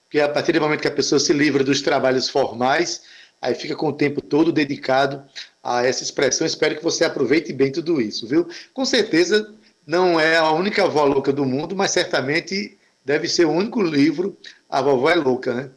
[0.05, 3.03] porque a partir do momento que a pessoa se livra dos trabalhos formais,
[3.41, 5.25] aí fica com o tempo todo dedicado
[5.63, 6.47] a essa expressão.
[6.47, 8.49] Espero que você aproveite bem tudo isso, viu?
[8.73, 9.53] Com certeza
[9.87, 14.37] não é a única avó louca do mundo, mas certamente deve ser o único livro
[14.75, 15.71] a vovó é louca, né?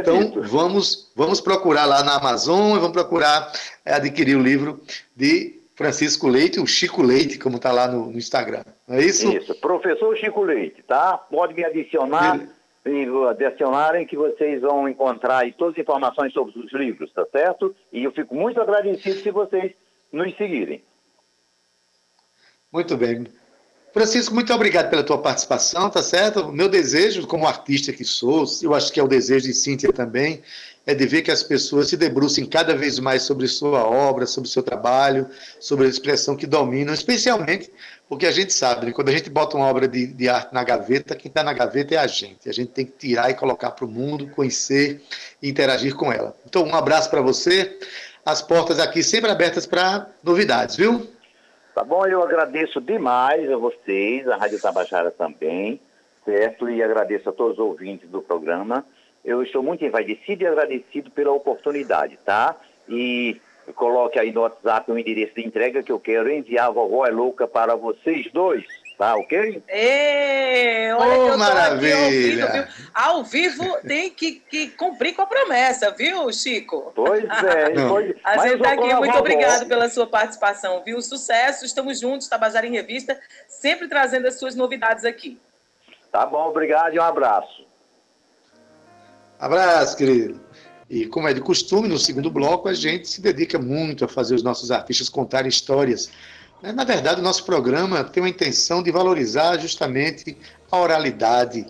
[0.00, 3.50] Então vamos, vamos procurar lá na Amazon, vamos procurar
[3.84, 4.82] é, adquirir o livro
[5.16, 8.64] de Francisco Leite, o Chico Leite, como está lá no, no, Instagram.
[8.86, 9.30] Não é isso?
[9.30, 11.18] Isso, professor Chico Leite, tá?
[11.18, 12.40] Pode me adicionar
[12.86, 17.74] e adicionarem que vocês vão encontrar aí todas as informações sobre os livros, tá certo?
[17.92, 19.72] E eu fico muito agradecido se vocês
[20.12, 20.82] nos seguirem.
[22.70, 23.26] Muito bem.
[23.92, 26.40] Francisco, muito obrigado pela tua participação, tá certo?
[26.40, 29.92] O meu desejo, como artista que sou, eu acho que é o desejo de Cíntia
[29.92, 30.42] também,
[30.86, 34.50] é de ver que as pessoas se debrucem cada vez mais sobre sua obra, sobre
[34.50, 37.70] seu trabalho, sobre a expressão que dominam, especialmente
[38.08, 40.62] porque a gente sabe, né, quando a gente bota uma obra de, de arte na
[40.62, 42.48] gaveta, quem está na gaveta é a gente.
[42.48, 45.00] A gente tem que tirar e colocar para o mundo, conhecer
[45.42, 46.34] e interagir com ela.
[46.46, 47.78] Então, um abraço para você.
[48.24, 51.08] As portas aqui sempre abertas para novidades, viu?
[51.74, 52.06] Tá bom?
[52.06, 55.80] Eu agradeço demais a vocês, a Rádio Tabajara também,
[56.24, 56.68] certo?
[56.68, 58.84] E agradeço a todos os ouvintes do programa.
[59.24, 62.56] Eu estou muito envaidecido e agradecido pela oportunidade, tá?
[62.88, 63.40] E
[63.74, 67.10] coloque aí no WhatsApp o endereço de entrega que eu quero enviar a vovó é
[67.10, 68.64] louca para vocês dois.
[68.96, 69.60] Tá ok?
[69.68, 72.46] Ei, olha oh, que eu maravilha.
[72.46, 76.92] Ouvindo, Ao vivo tem que, que, cumprir com a promessa, viu, Chico?
[76.94, 77.74] Pois é.
[77.88, 78.94] Pois, a gente está aqui.
[78.94, 81.02] Muito obrigado pela sua participação, viu?
[81.02, 85.40] Sucesso, estamos juntos, Tabajara em Revista, sempre trazendo as suas novidades aqui.
[86.12, 87.63] Tá bom, obrigado e um abraço.
[89.38, 90.40] Abraço, querido.
[90.88, 94.34] E como é de costume, no segundo bloco a gente se dedica muito a fazer
[94.34, 96.10] os nossos artistas contarem histórias
[96.64, 96.72] né?
[96.72, 100.34] Na verdade, o nosso programa tem uma intenção de valorizar justamente
[100.72, 101.66] a oralidade.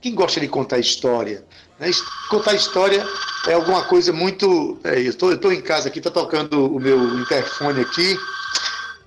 [0.00, 1.44] Quem gosta de contar história?
[1.78, 1.90] Né?
[2.30, 3.06] Contar história
[3.46, 4.78] é alguma coisa muito.
[4.82, 8.16] É, eu estou em casa aqui, está tocando o meu interfone aqui.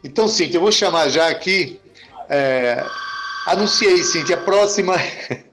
[0.04, 1.82] Então, Cintia, eu vou chamar já aqui.
[2.30, 2.86] É,
[3.48, 4.96] anunciei, Cintia, a próxima.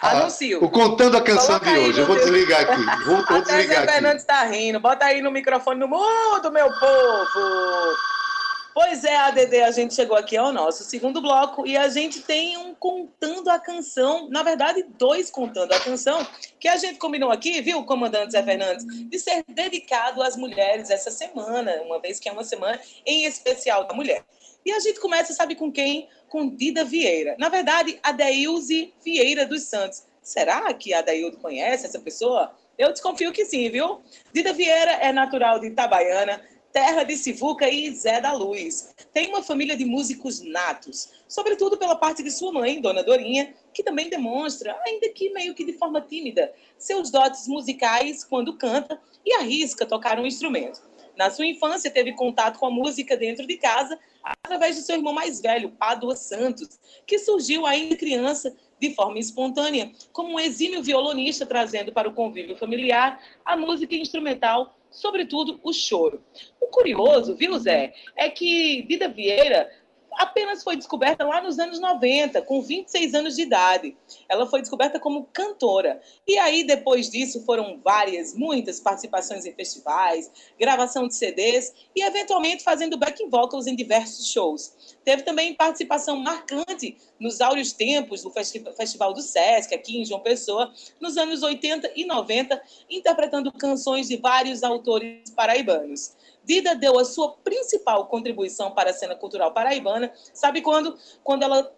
[0.00, 0.62] Anuncio.
[0.62, 2.00] o Contando a Canção Coloca de hoje.
[2.00, 3.04] Eu vou desligar aqui.
[3.04, 4.80] Vou, vou Até desligar Zé Fernandes está rindo.
[4.80, 7.96] Bota aí no microfone no mundo, meu povo.
[8.80, 12.56] Pois é, ADD, a gente chegou aqui ao nosso segundo bloco e a gente tem
[12.56, 16.24] um contando a canção, na verdade, dois contando a canção,
[16.60, 21.10] que a gente combinou aqui, viu, comandante Zé Fernandes, de ser dedicado às mulheres essa
[21.10, 24.24] semana, uma vez que é uma semana em especial da mulher.
[24.64, 26.08] E a gente começa, sabe com quem?
[26.28, 27.36] Com Dida Vieira.
[27.38, 30.04] Na verdade, a Deilze Vieira dos Santos.
[30.22, 32.54] Será que a Daildo conhece essa pessoa?
[32.76, 34.00] Eu desconfio que sim, viu?
[34.32, 36.40] Dida Vieira é natural de Itabaiana,
[36.72, 38.94] terra de Sivuca e Zé da Luz.
[39.12, 43.82] Tem uma família de músicos natos, sobretudo pela parte de sua mãe, Dona Dorinha, que
[43.82, 49.34] também demonstra, ainda que meio que de forma tímida, seus dotes musicais quando canta e
[49.34, 50.80] arrisca tocar um instrumento.
[51.18, 55.12] Na sua infância, teve contato com a música dentro de casa através de seu irmão
[55.12, 61.44] mais velho, Padua Santos, que surgiu ainda criança de forma espontânea, como um exímio violonista
[61.44, 66.22] trazendo para o convívio familiar a música instrumental, sobretudo o choro.
[66.60, 69.68] O curioso, viu, Zé, é que Dida Vieira
[70.18, 73.96] apenas foi descoberta lá nos anos 90, com 26 anos de idade.
[74.28, 76.00] Ela foi descoberta como cantora.
[76.26, 82.64] E aí, depois disso, foram várias, muitas participações em festivais, gravação de CDs e, eventualmente,
[82.64, 84.96] fazendo backing vocals em diversos shows.
[85.04, 90.72] Teve também participação marcante nos áureos tempos do Festival do Sesc, aqui em João Pessoa,
[91.00, 96.16] nos anos 80 e 90, interpretando canções de vários autores paraibanos.
[96.48, 100.98] Dida deu a sua principal contribuição para a cena cultural paraibana, sabe quando?
[101.22, 101.70] Quando ela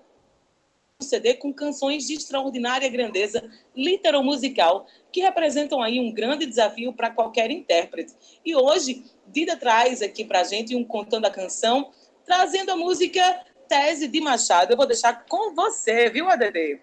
[1.03, 3.43] um CD com canções de extraordinária grandeza
[3.75, 8.13] literomusical, que representam aí um grande desafio para qualquer intérprete.
[8.45, 11.91] E hoje, Dida traz aqui para a gente um Contando a Canção,
[12.25, 14.73] trazendo a música Tese de Machado.
[14.73, 16.79] Eu vou deixar com você, viu, ADD?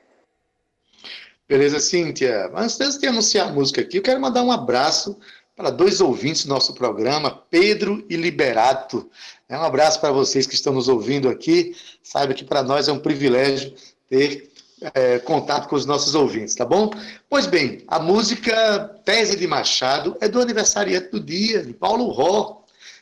[1.47, 2.51] Beleza, Cíntia.
[2.53, 5.17] Antes de anunciar a música aqui, eu quero mandar um abraço
[5.57, 9.09] para dois ouvintes do nosso programa, Pedro e Liberato.
[9.49, 11.75] É um abraço para vocês que estão nos ouvindo aqui.
[12.03, 13.73] Saiba que para nós é um privilégio
[14.07, 14.51] ter
[14.93, 16.91] é, contato com os nossos ouvintes, tá bom?
[17.27, 22.61] Pois bem, a música Tese de Machado é do aniversariante do dia, de Paulo Ró,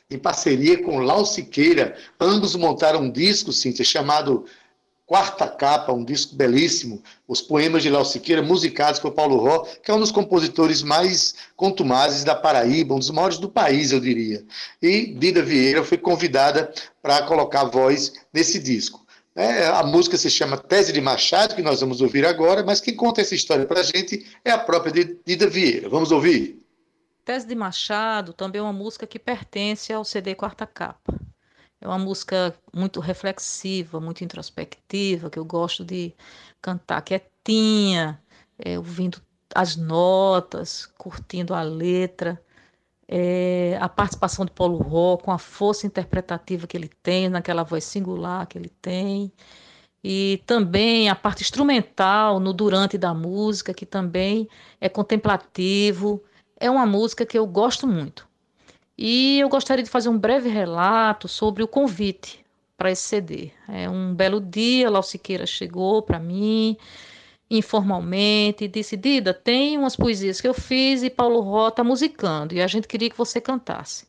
[0.09, 1.97] em parceria com Lau Siqueira.
[2.17, 4.45] Ambos montaram um disco, Cíntia, chamado
[5.05, 9.91] Quarta Capa, um disco belíssimo, os poemas de Léo Siqueira, musicados por Paulo Ró, que
[9.91, 14.43] é um dos compositores mais contumazes da Paraíba, um dos maiores do país, eu diria.
[14.81, 19.05] E Dida Vieira foi convidada para colocar voz nesse disco.
[19.35, 22.95] É, a música se chama Tese de Machado, que nós vamos ouvir agora, mas quem
[22.95, 24.91] conta essa história para a gente é a própria
[25.25, 25.87] Dida Vieira.
[25.87, 26.65] Vamos ouvir?
[27.23, 31.24] Tese de Machado também é uma música que pertence ao CD Quarta Capa.
[31.85, 36.15] É uma música muito reflexiva, muito introspectiva, que eu gosto de
[36.59, 38.19] cantar quietinha,
[38.57, 39.21] é, ouvindo
[39.53, 42.41] as notas, curtindo a letra.
[43.07, 47.83] É, a participação de Paulo Ró, com a força interpretativa que ele tem, naquela voz
[47.83, 49.31] singular que ele tem.
[50.03, 54.49] E também a parte instrumental no durante da música, que também
[54.81, 56.23] é contemplativo.
[56.59, 58.27] É uma música que eu gosto muito.
[58.97, 62.45] E eu gostaria de fazer um breve relato sobre o convite
[62.77, 63.51] para esse CD.
[63.67, 66.77] É um belo dia, Lau Siqueira chegou para mim
[67.49, 72.55] informalmente e disse: Dida, tem umas poesias que eu fiz e Paulo Ró está musicando
[72.55, 74.07] e a gente queria que você cantasse.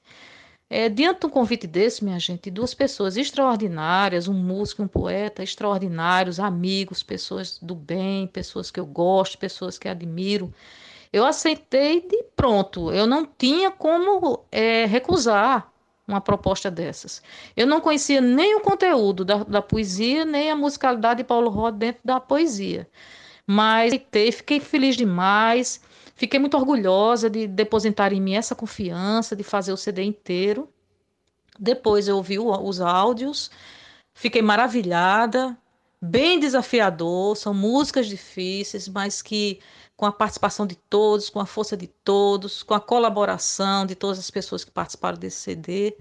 [0.68, 4.88] É, diante de um convite desse, minha gente, duas pessoas extraordinárias, um músico e um
[4.88, 10.52] poeta extraordinários, amigos, pessoas do bem, pessoas que eu gosto, pessoas que admiro.
[11.12, 12.92] Eu aceitei de pronto.
[12.92, 15.70] Eu não tinha como é, recusar
[16.06, 17.22] uma proposta dessas.
[17.56, 21.76] Eu não conhecia nem o conteúdo da, da poesia, nem a musicalidade de Paulo Roda
[21.78, 22.88] dentro da poesia.
[23.46, 25.80] Mas aceitei, fiquei feliz demais.
[26.14, 30.68] Fiquei muito orgulhosa de depositar em mim essa confiança, de fazer o CD inteiro.
[31.58, 33.50] Depois eu ouvi os áudios,
[34.14, 35.56] fiquei maravilhada,
[36.00, 37.36] bem desafiador.
[37.36, 39.60] São músicas difíceis, mas que
[39.96, 44.18] com a participação de todos, com a força de todos, com a colaboração de todas
[44.18, 45.96] as pessoas que participaram desse CD,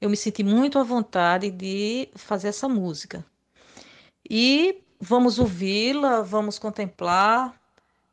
[0.00, 3.24] eu me senti muito à vontade de fazer essa música.
[4.28, 7.54] E vamos ouvi-la, vamos contemplar,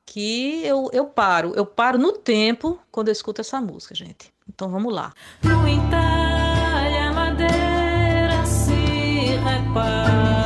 [0.06, 4.34] que eu, eu paro, eu paro no tempo quando eu escuto essa música, gente.
[4.48, 5.14] Então vamos lá.
[5.44, 8.74] No entalha madeira se
[9.44, 10.39] reparte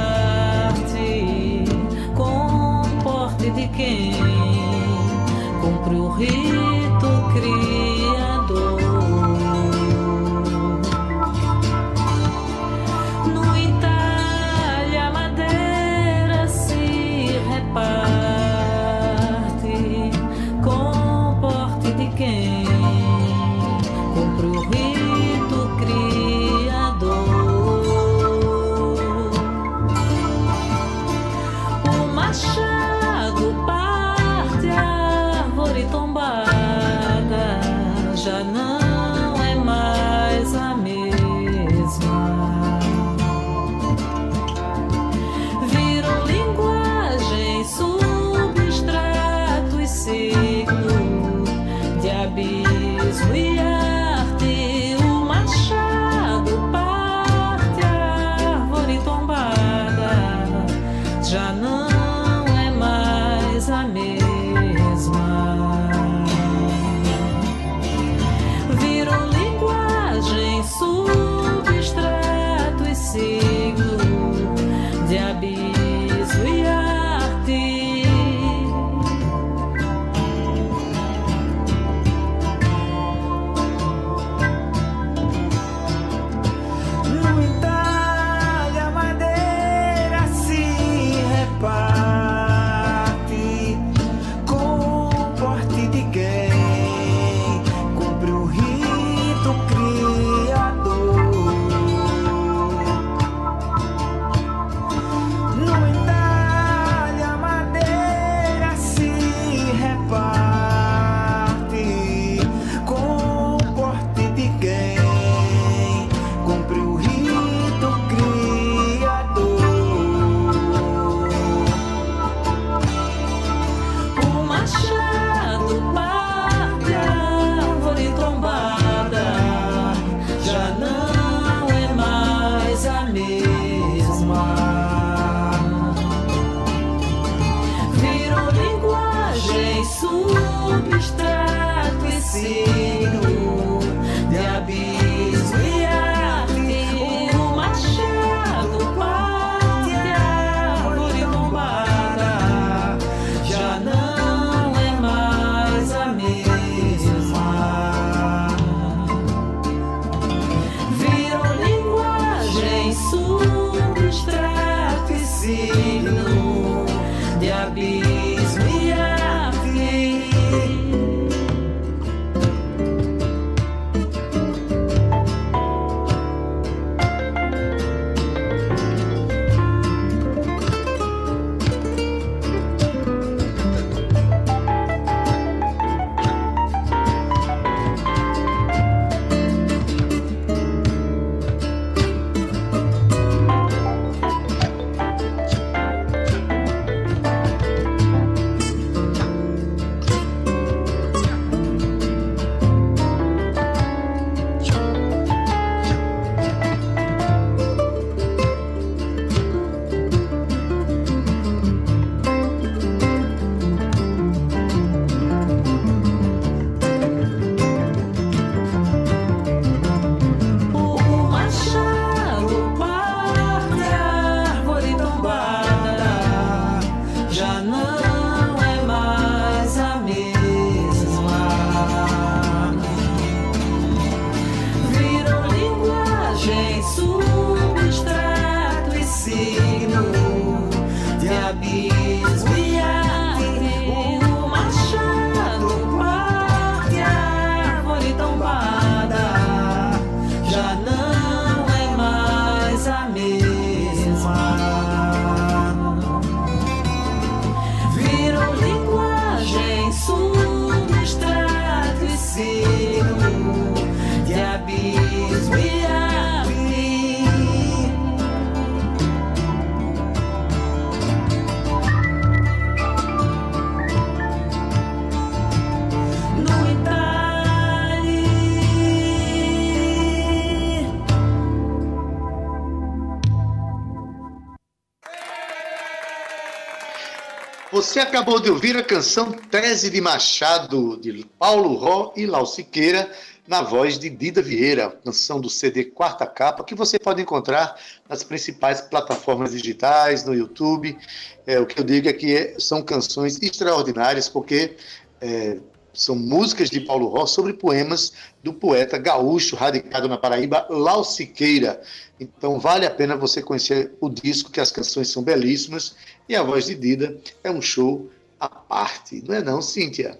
[287.93, 293.07] Você acabou de ouvir a canção Tese de Machado, de Paulo Ró e Lau Siqueira,
[293.47, 297.79] na voz de Dida Vieira, canção do CD Quarta Capa, que você pode encontrar
[298.09, 300.97] nas principais plataformas digitais, no YouTube.
[301.45, 304.75] É, o que eu digo é que são canções extraordinárias, porque
[305.21, 305.59] é,
[305.93, 308.13] são músicas de Paulo Ró sobre poemas
[308.43, 311.81] do poeta gaúcho radicado na Paraíba, Lau Siqueira.
[312.19, 315.95] Então vale a pena você conhecer o disco, que as canções são belíssimas
[316.27, 320.19] e a voz de Dida é um show à parte, não é não, Cíntia?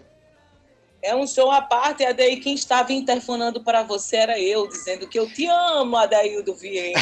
[1.04, 5.06] É um show à parte, e daí quem estava interfonando para você era eu, dizendo
[5.06, 6.98] que eu te amo, Adaildo Vieira.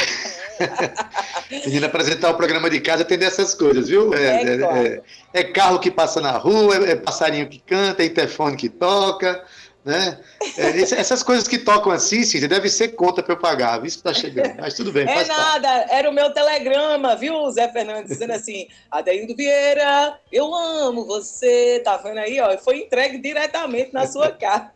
[1.52, 4.12] Menina, apresentar o programa de casa tem dessas coisas, viu?
[4.16, 5.02] É, é, é,
[5.34, 9.46] é carro que passa na rua, é, é passarinho que canta, é interfone que toca
[9.84, 10.20] né?
[10.58, 13.84] É, essas coisas que tocam assim, sim, deve ser conta para eu pagar?
[13.86, 15.08] Isso tá chegando, mas tudo bem.
[15.10, 15.94] É nada, parte.
[15.94, 21.98] era o meu telegrama, viu, Zé Fernandes, dizendo assim: Adeildo Vieira, eu amo você, tá
[21.98, 22.56] vendo aí, ó?
[22.60, 24.72] Foi entregue diretamente na sua casa.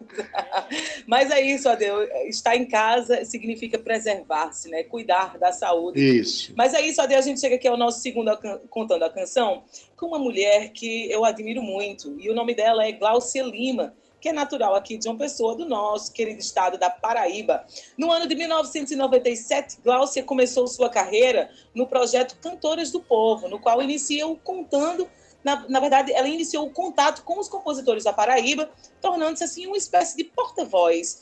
[1.05, 4.83] mas é isso, Adeildo, estar em casa significa preservar-se, né?
[4.83, 5.99] Cuidar da saúde.
[5.99, 6.53] Isso.
[6.57, 8.35] Mas é isso, Adeildo, a gente chega aqui ao nosso segundo
[8.69, 9.63] contando a canção
[9.95, 13.93] com uma mulher que eu admiro muito, e o nome dela é Glaucia Lima
[14.25, 17.63] que é natural aqui de uma pessoa do nosso querido estado da Paraíba.
[17.95, 23.83] No ano de 1997, Glaucia começou sua carreira no projeto Cantoras do Povo, no qual
[23.83, 25.07] iniciou contando
[25.43, 28.67] na, na, verdade, ela iniciou o contato com os compositores da Paraíba,
[28.99, 31.21] tornando-se assim uma espécie de porta-voz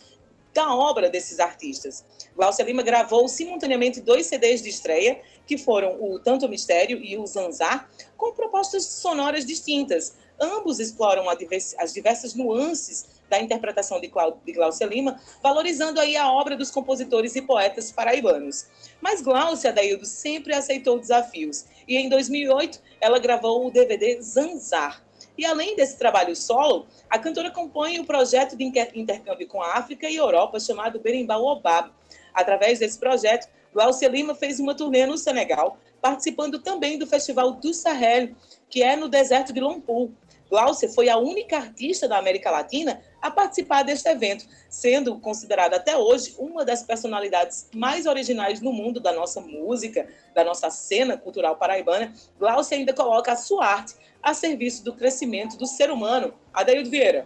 [0.54, 2.06] da obra desses artistas.
[2.34, 7.28] Glaucia Lima gravou simultaneamente dois CDs de estreia, que foram o Tanto Mistério e o
[7.28, 15.18] Zanzar, com propostas sonoras distintas, Ambos exploram as diversas nuances da interpretação de, Glaucia Lima,
[15.42, 18.68] valorizando aí a obra dos compositores e poetas paraibanos.
[19.00, 25.02] Mas Glaucia Adaildo sempre aceitou desafios e em 2008 ela gravou o DVD Zanzar.
[25.38, 30.10] E além desse trabalho solo, a cantora compõe o projeto de intercâmbio com a África
[30.10, 31.90] e Europa chamado Berimbau Obab.
[32.34, 37.74] Através desse projeto, Glaucia Lima fez uma turnê no Senegal, participando também do Festival do
[37.74, 38.32] Sahel,
[38.70, 40.12] que é no deserto de Lompoul.
[40.54, 45.98] Glaucia foi a única artista da América Latina a participar deste evento, sendo considerada até
[45.98, 51.56] hoje uma das personalidades mais originais no mundo da nossa música, da nossa cena cultural
[51.56, 52.14] paraibana.
[52.38, 56.36] Glaucia ainda coloca a sua arte a serviço do crescimento do ser humano.
[56.54, 57.26] Adeildo Vieira.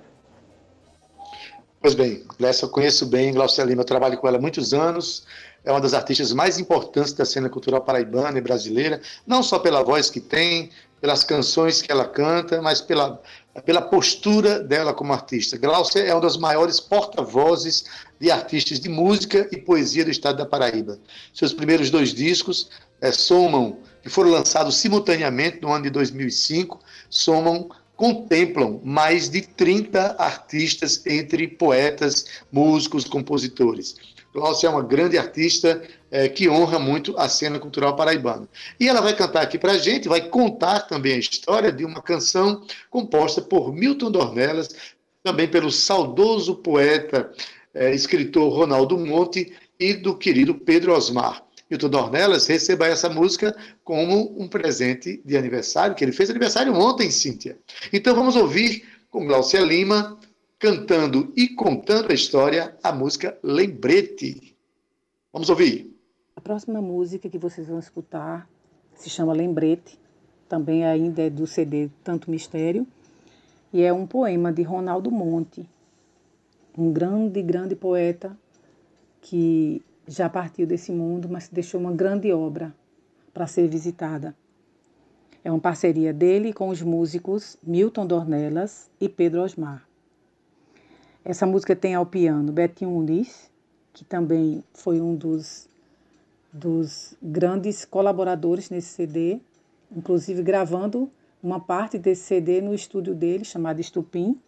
[1.81, 5.27] Pois bem, Glaucia eu conheço bem, Glaucia Lima, eu trabalho com ela há muitos anos,
[5.65, 9.83] é uma das artistas mais importantes da cena cultural paraibana e brasileira, não só pela
[9.83, 13.21] voz que tem, pelas canções que ela canta, mas pela,
[13.65, 15.57] pela postura dela como artista.
[15.57, 17.85] Glaucia é uma das maiores porta-vozes
[18.19, 20.99] de artistas de música e poesia do estado da Paraíba.
[21.33, 22.69] Seus primeiros dois discos
[22.99, 26.79] é, somam, que foram lançados simultaneamente no ano de 2005,
[27.09, 33.95] somam contemplam mais de 30 artistas entre poetas, músicos, compositores.
[34.37, 35.81] Glaucia é uma grande artista
[36.11, 38.47] é, que honra muito a cena cultural paraibana.
[38.79, 42.03] E ela vai cantar aqui para a gente, vai contar também a história de uma
[42.03, 44.69] canção composta por Milton Dornelas,
[45.23, 47.31] também pelo saudoso poeta,
[47.73, 51.43] é, escritor Ronaldo Monte e do querido Pedro Osmar.
[51.67, 57.09] Milton Dornelas receba essa música como um presente de aniversário, que ele fez aniversário ontem,
[57.09, 57.57] Cíntia.
[57.91, 60.15] Então vamos ouvir com Glaucia Lima,
[60.59, 64.55] cantando e contando a história, a música Lembrete.
[65.31, 65.95] Vamos ouvir.
[66.35, 68.49] A próxima música que vocês vão escutar
[68.95, 69.99] se chama Lembrete,
[70.49, 72.87] também ainda é do CD Tanto Mistério,
[73.71, 75.69] e é um poema de Ronaldo Monte,
[76.75, 78.35] um grande, grande poeta
[79.21, 82.73] que já partiu desse mundo, mas deixou uma grande obra
[83.31, 84.35] para ser visitada.
[85.43, 89.87] É uma parceria dele com os músicos Milton Dornelas e Pedro Osmar.
[91.29, 93.51] Essa música tem ao piano Betinho Muniz,
[93.91, 95.67] que também foi um dos,
[96.53, 99.41] dos grandes colaboradores nesse CD,
[99.93, 101.11] inclusive gravando
[101.43, 104.39] uma parte desse CD no estúdio dele, chamado Estupim.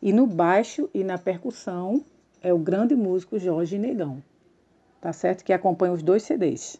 [0.00, 2.04] E no baixo e na percussão
[2.40, 4.22] é o grande músico Jorge Negão,
[5.00, 5.42] tá certo?
[5.42, 6.78] Que acompanha os dois CDs.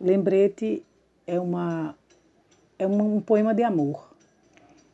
[0.00, 0.82] Lembrete
[1.26, 1.94] é, uma,
[2.78, 4.14] é um poema de amor.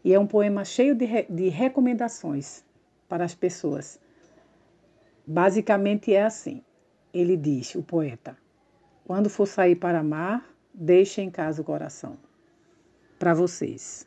[0.04, 2.65] E é um poema cheio de, de recomendações
[3.08, 4.00] para as pessoas.
[5.26, 6.62] Basicamente é assim.
[7.12, 8.36] Ele diz, o poeta:
[9.04, 12.16] Quando for sair para amar, deixe em casa o coração.
[13.18, 14.06] Para vocês.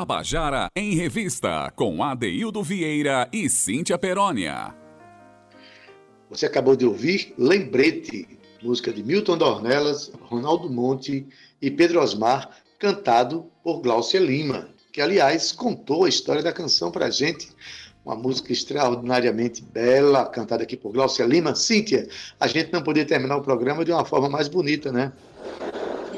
[0.00, 4.74] Tabajara em Revista, com Adeildo Vieira e Cíntia Perónia.
[6.30, 8.26] Você acabou de ouvir Lembrete,
[8.62, 11.26] música de Milton Dornelas, Ronaldo Monte
[11.60, 12.48] e Pedro Osmar,
[12.78, 17.50] cantado por Glaucia Lima, que, aliás, contou a história da canção para gente.
[18.02, 21.54] Uma música extraordinariamente bela, cantada aqui por Glaucia Lima.
[21.54, 22.08] Cíntia,
[22.40, 25.12] a gente não podia terminar o programa de uma forma mais bonita, né?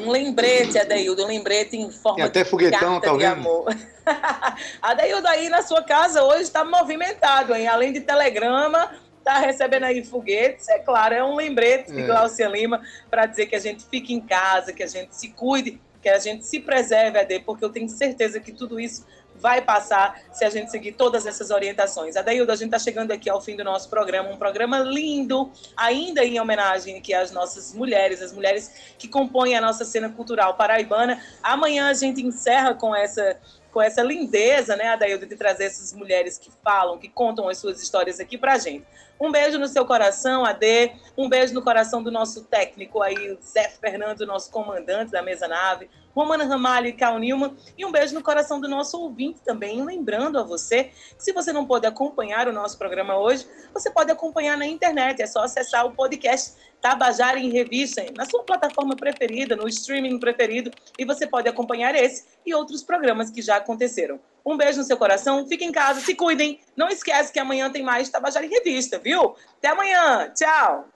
[0.02, 3.66] Um lembrete, Adaildo, um lembrete em forma Tem até foguetão, de, de amor.
[4.82, 7.68] Adaildo, aí na sua casa hoje está movimentado, hein?
[7.68, 12.06] Além de telegrama, está recebendo aí foguetes, é claro, é um lembrete de é.
[12.06, 15.80] Glaucia Lima para dizer que a gente fique em casa, que a gente se cuide,
[16.02, 19.06] que a gente se preserve, Ade, porque eu tenho certeza que tudo isso
[19.42, 22.16] vai passar se a gente seguir todas essas orientações.
[22.16, 26.24] Adaildo, a gente está chegando aqui ao fim do nosso programa, um programa lindo, ainda
[26.24, 31.20] em homenagem aqui às nossas mulheres, as mulheres que compõem a nossa cena cultural paraibana.
[31.42, 33.36] Amanhã a gente encerra com essa
[33.72, 37.82] com essa lindeza, né, Adaildo, de trazer essas mulheres que falam, que contam as suas
[37.82, 38.84] histórias aqui pra gente.
[39.18, 40.92] Um beijo no seu coração, Ade.
[41.16, 45.88] Um beijo no coração do nosso técnico aí, Zé Fernando, nosso comandante da mesa nave.
[46.14, 47.56] Romana Ramalho e Cal Nilman.
[47.76, 49.82] E um beijo no coração do nosso ouvinte também.
[49.84, 54.10] Lembrando a você que se você não pode acompanhar o nosso programa hoje, você pode
[54.10, 55.22] acompanhar na internet.
[55.22, 60.72] É só acessar o podcast Tabajara em Revista, na sua plataforma preferida, no streaming preferido,
[60.98, 64.18] e você pode acompanhar esse e outros programas que já aconteceram.
[64.44, 66.58] Um beijo no seu coração, fiquem em casa, se cuidem.
[66.76, 69.36] Não esquece que amanhã tem mais Tabajara em Revista, viu?
[69.58, 70.91] Até amanhã, tchau!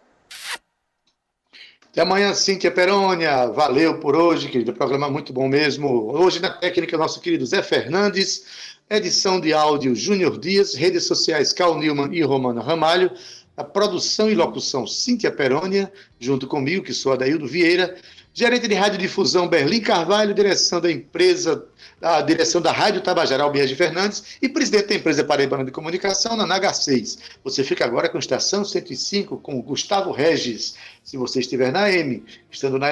[1.97, 3.47] Até amanhã, Cíntia Perônia.
[3.47, 4.71] Valeu por hoje, querido.
[4.75, 6.13] Programa muito bom mesmo.
[6.13, 8.45] Hoje na técnica, nosso querido Zé Fernandes.
[8.91, 10.75] Edição de áudio Júnior Dias.
[10.75, 13.11] Redes sociais Cal Newman e Romana Ramalho.
[13.57, 15.91] A produção e locução Cíntia Perônia,
[16.21, 17.97] junto comigo, que sou Adaildo Vieira.
[18.39, 21.65] Gerente de Radiodifusão Berlim Carvalho, direção da empresa,
[22.03, 26.47] a direção da Rádio Tabajara Albiege Fernandes e presidente da empresa Paraibana de Comunicação, na
[26.47, 27.17] NH6.
[27.43, 32.79] Você fica agora com Estação 105 com Gustavo Regis, se você estiver na M, estando
[32.79, 32.89] na,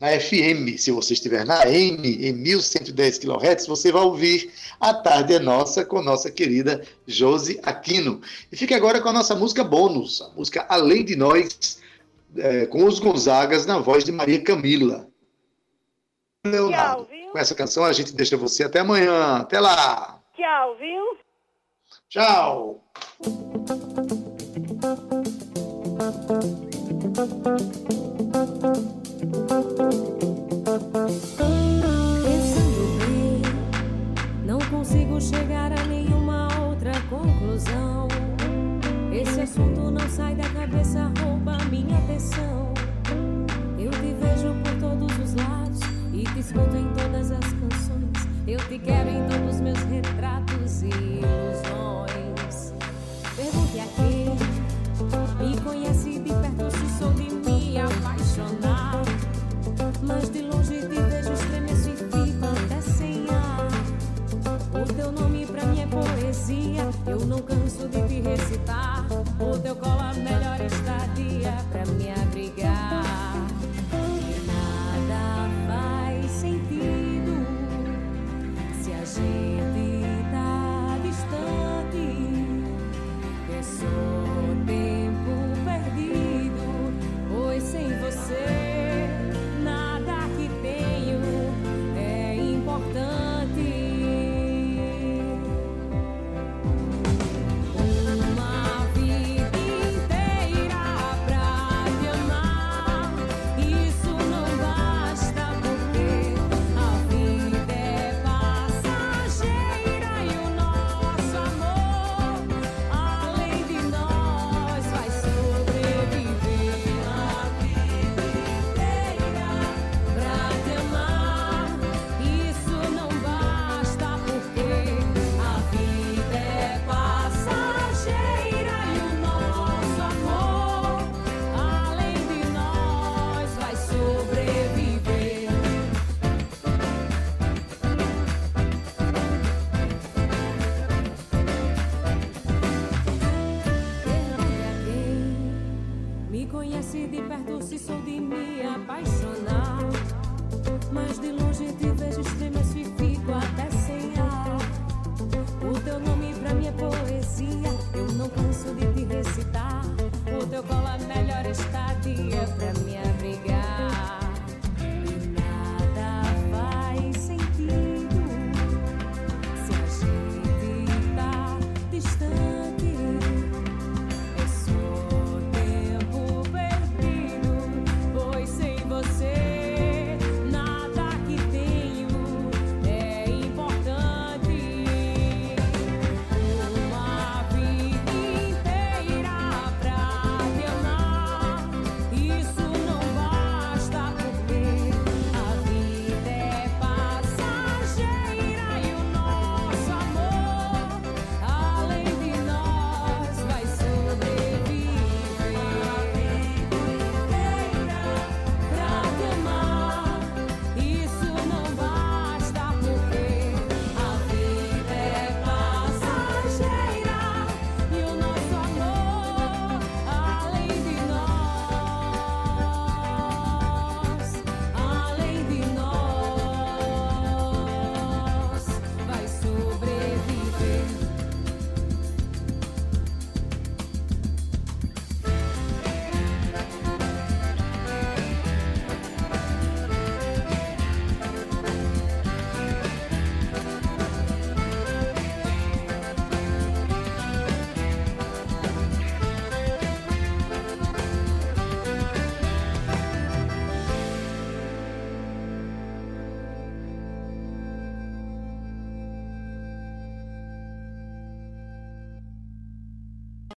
[0.00, 5.34] na FM, se você estiver na M, em 1110 kHz, você vai ouvir A Tarde
[5.34, 8.20] é Nossa com nossa querida Josi Aquino.
[8.50, 11.78] E fique agora com a nossa música bônus, a música Além de Nós,
[12.38, 15.08] é, com os Gonzagas na voz de Maria Camila.
[16.46, 19.36] Leonardo, Tchau, com essa canção a gente deixa você até amanhã.
[19.38, 20.20] Até lá.
[20.34, 21.18] Tchau, viu?
[22.08, 22.84] Tchau.
[32.24, 33.42] Pensando bem,
[34.44, 38.07] não consigo chegar a nenhuma outra conclusão.
[39.20, 42.72] Esse assunto não sai da cabeça, rouba minha atenção.
[43.76, 45.80] Eu te vejo por todos os lados
[46.12, 48.28] e te escuto em todas as canções.
[48.46, 52.72] Eu te quero em todos os meus retratos e ilusões.
[53.34, 57.27] Pergunte a quem me conhece de perto se sou de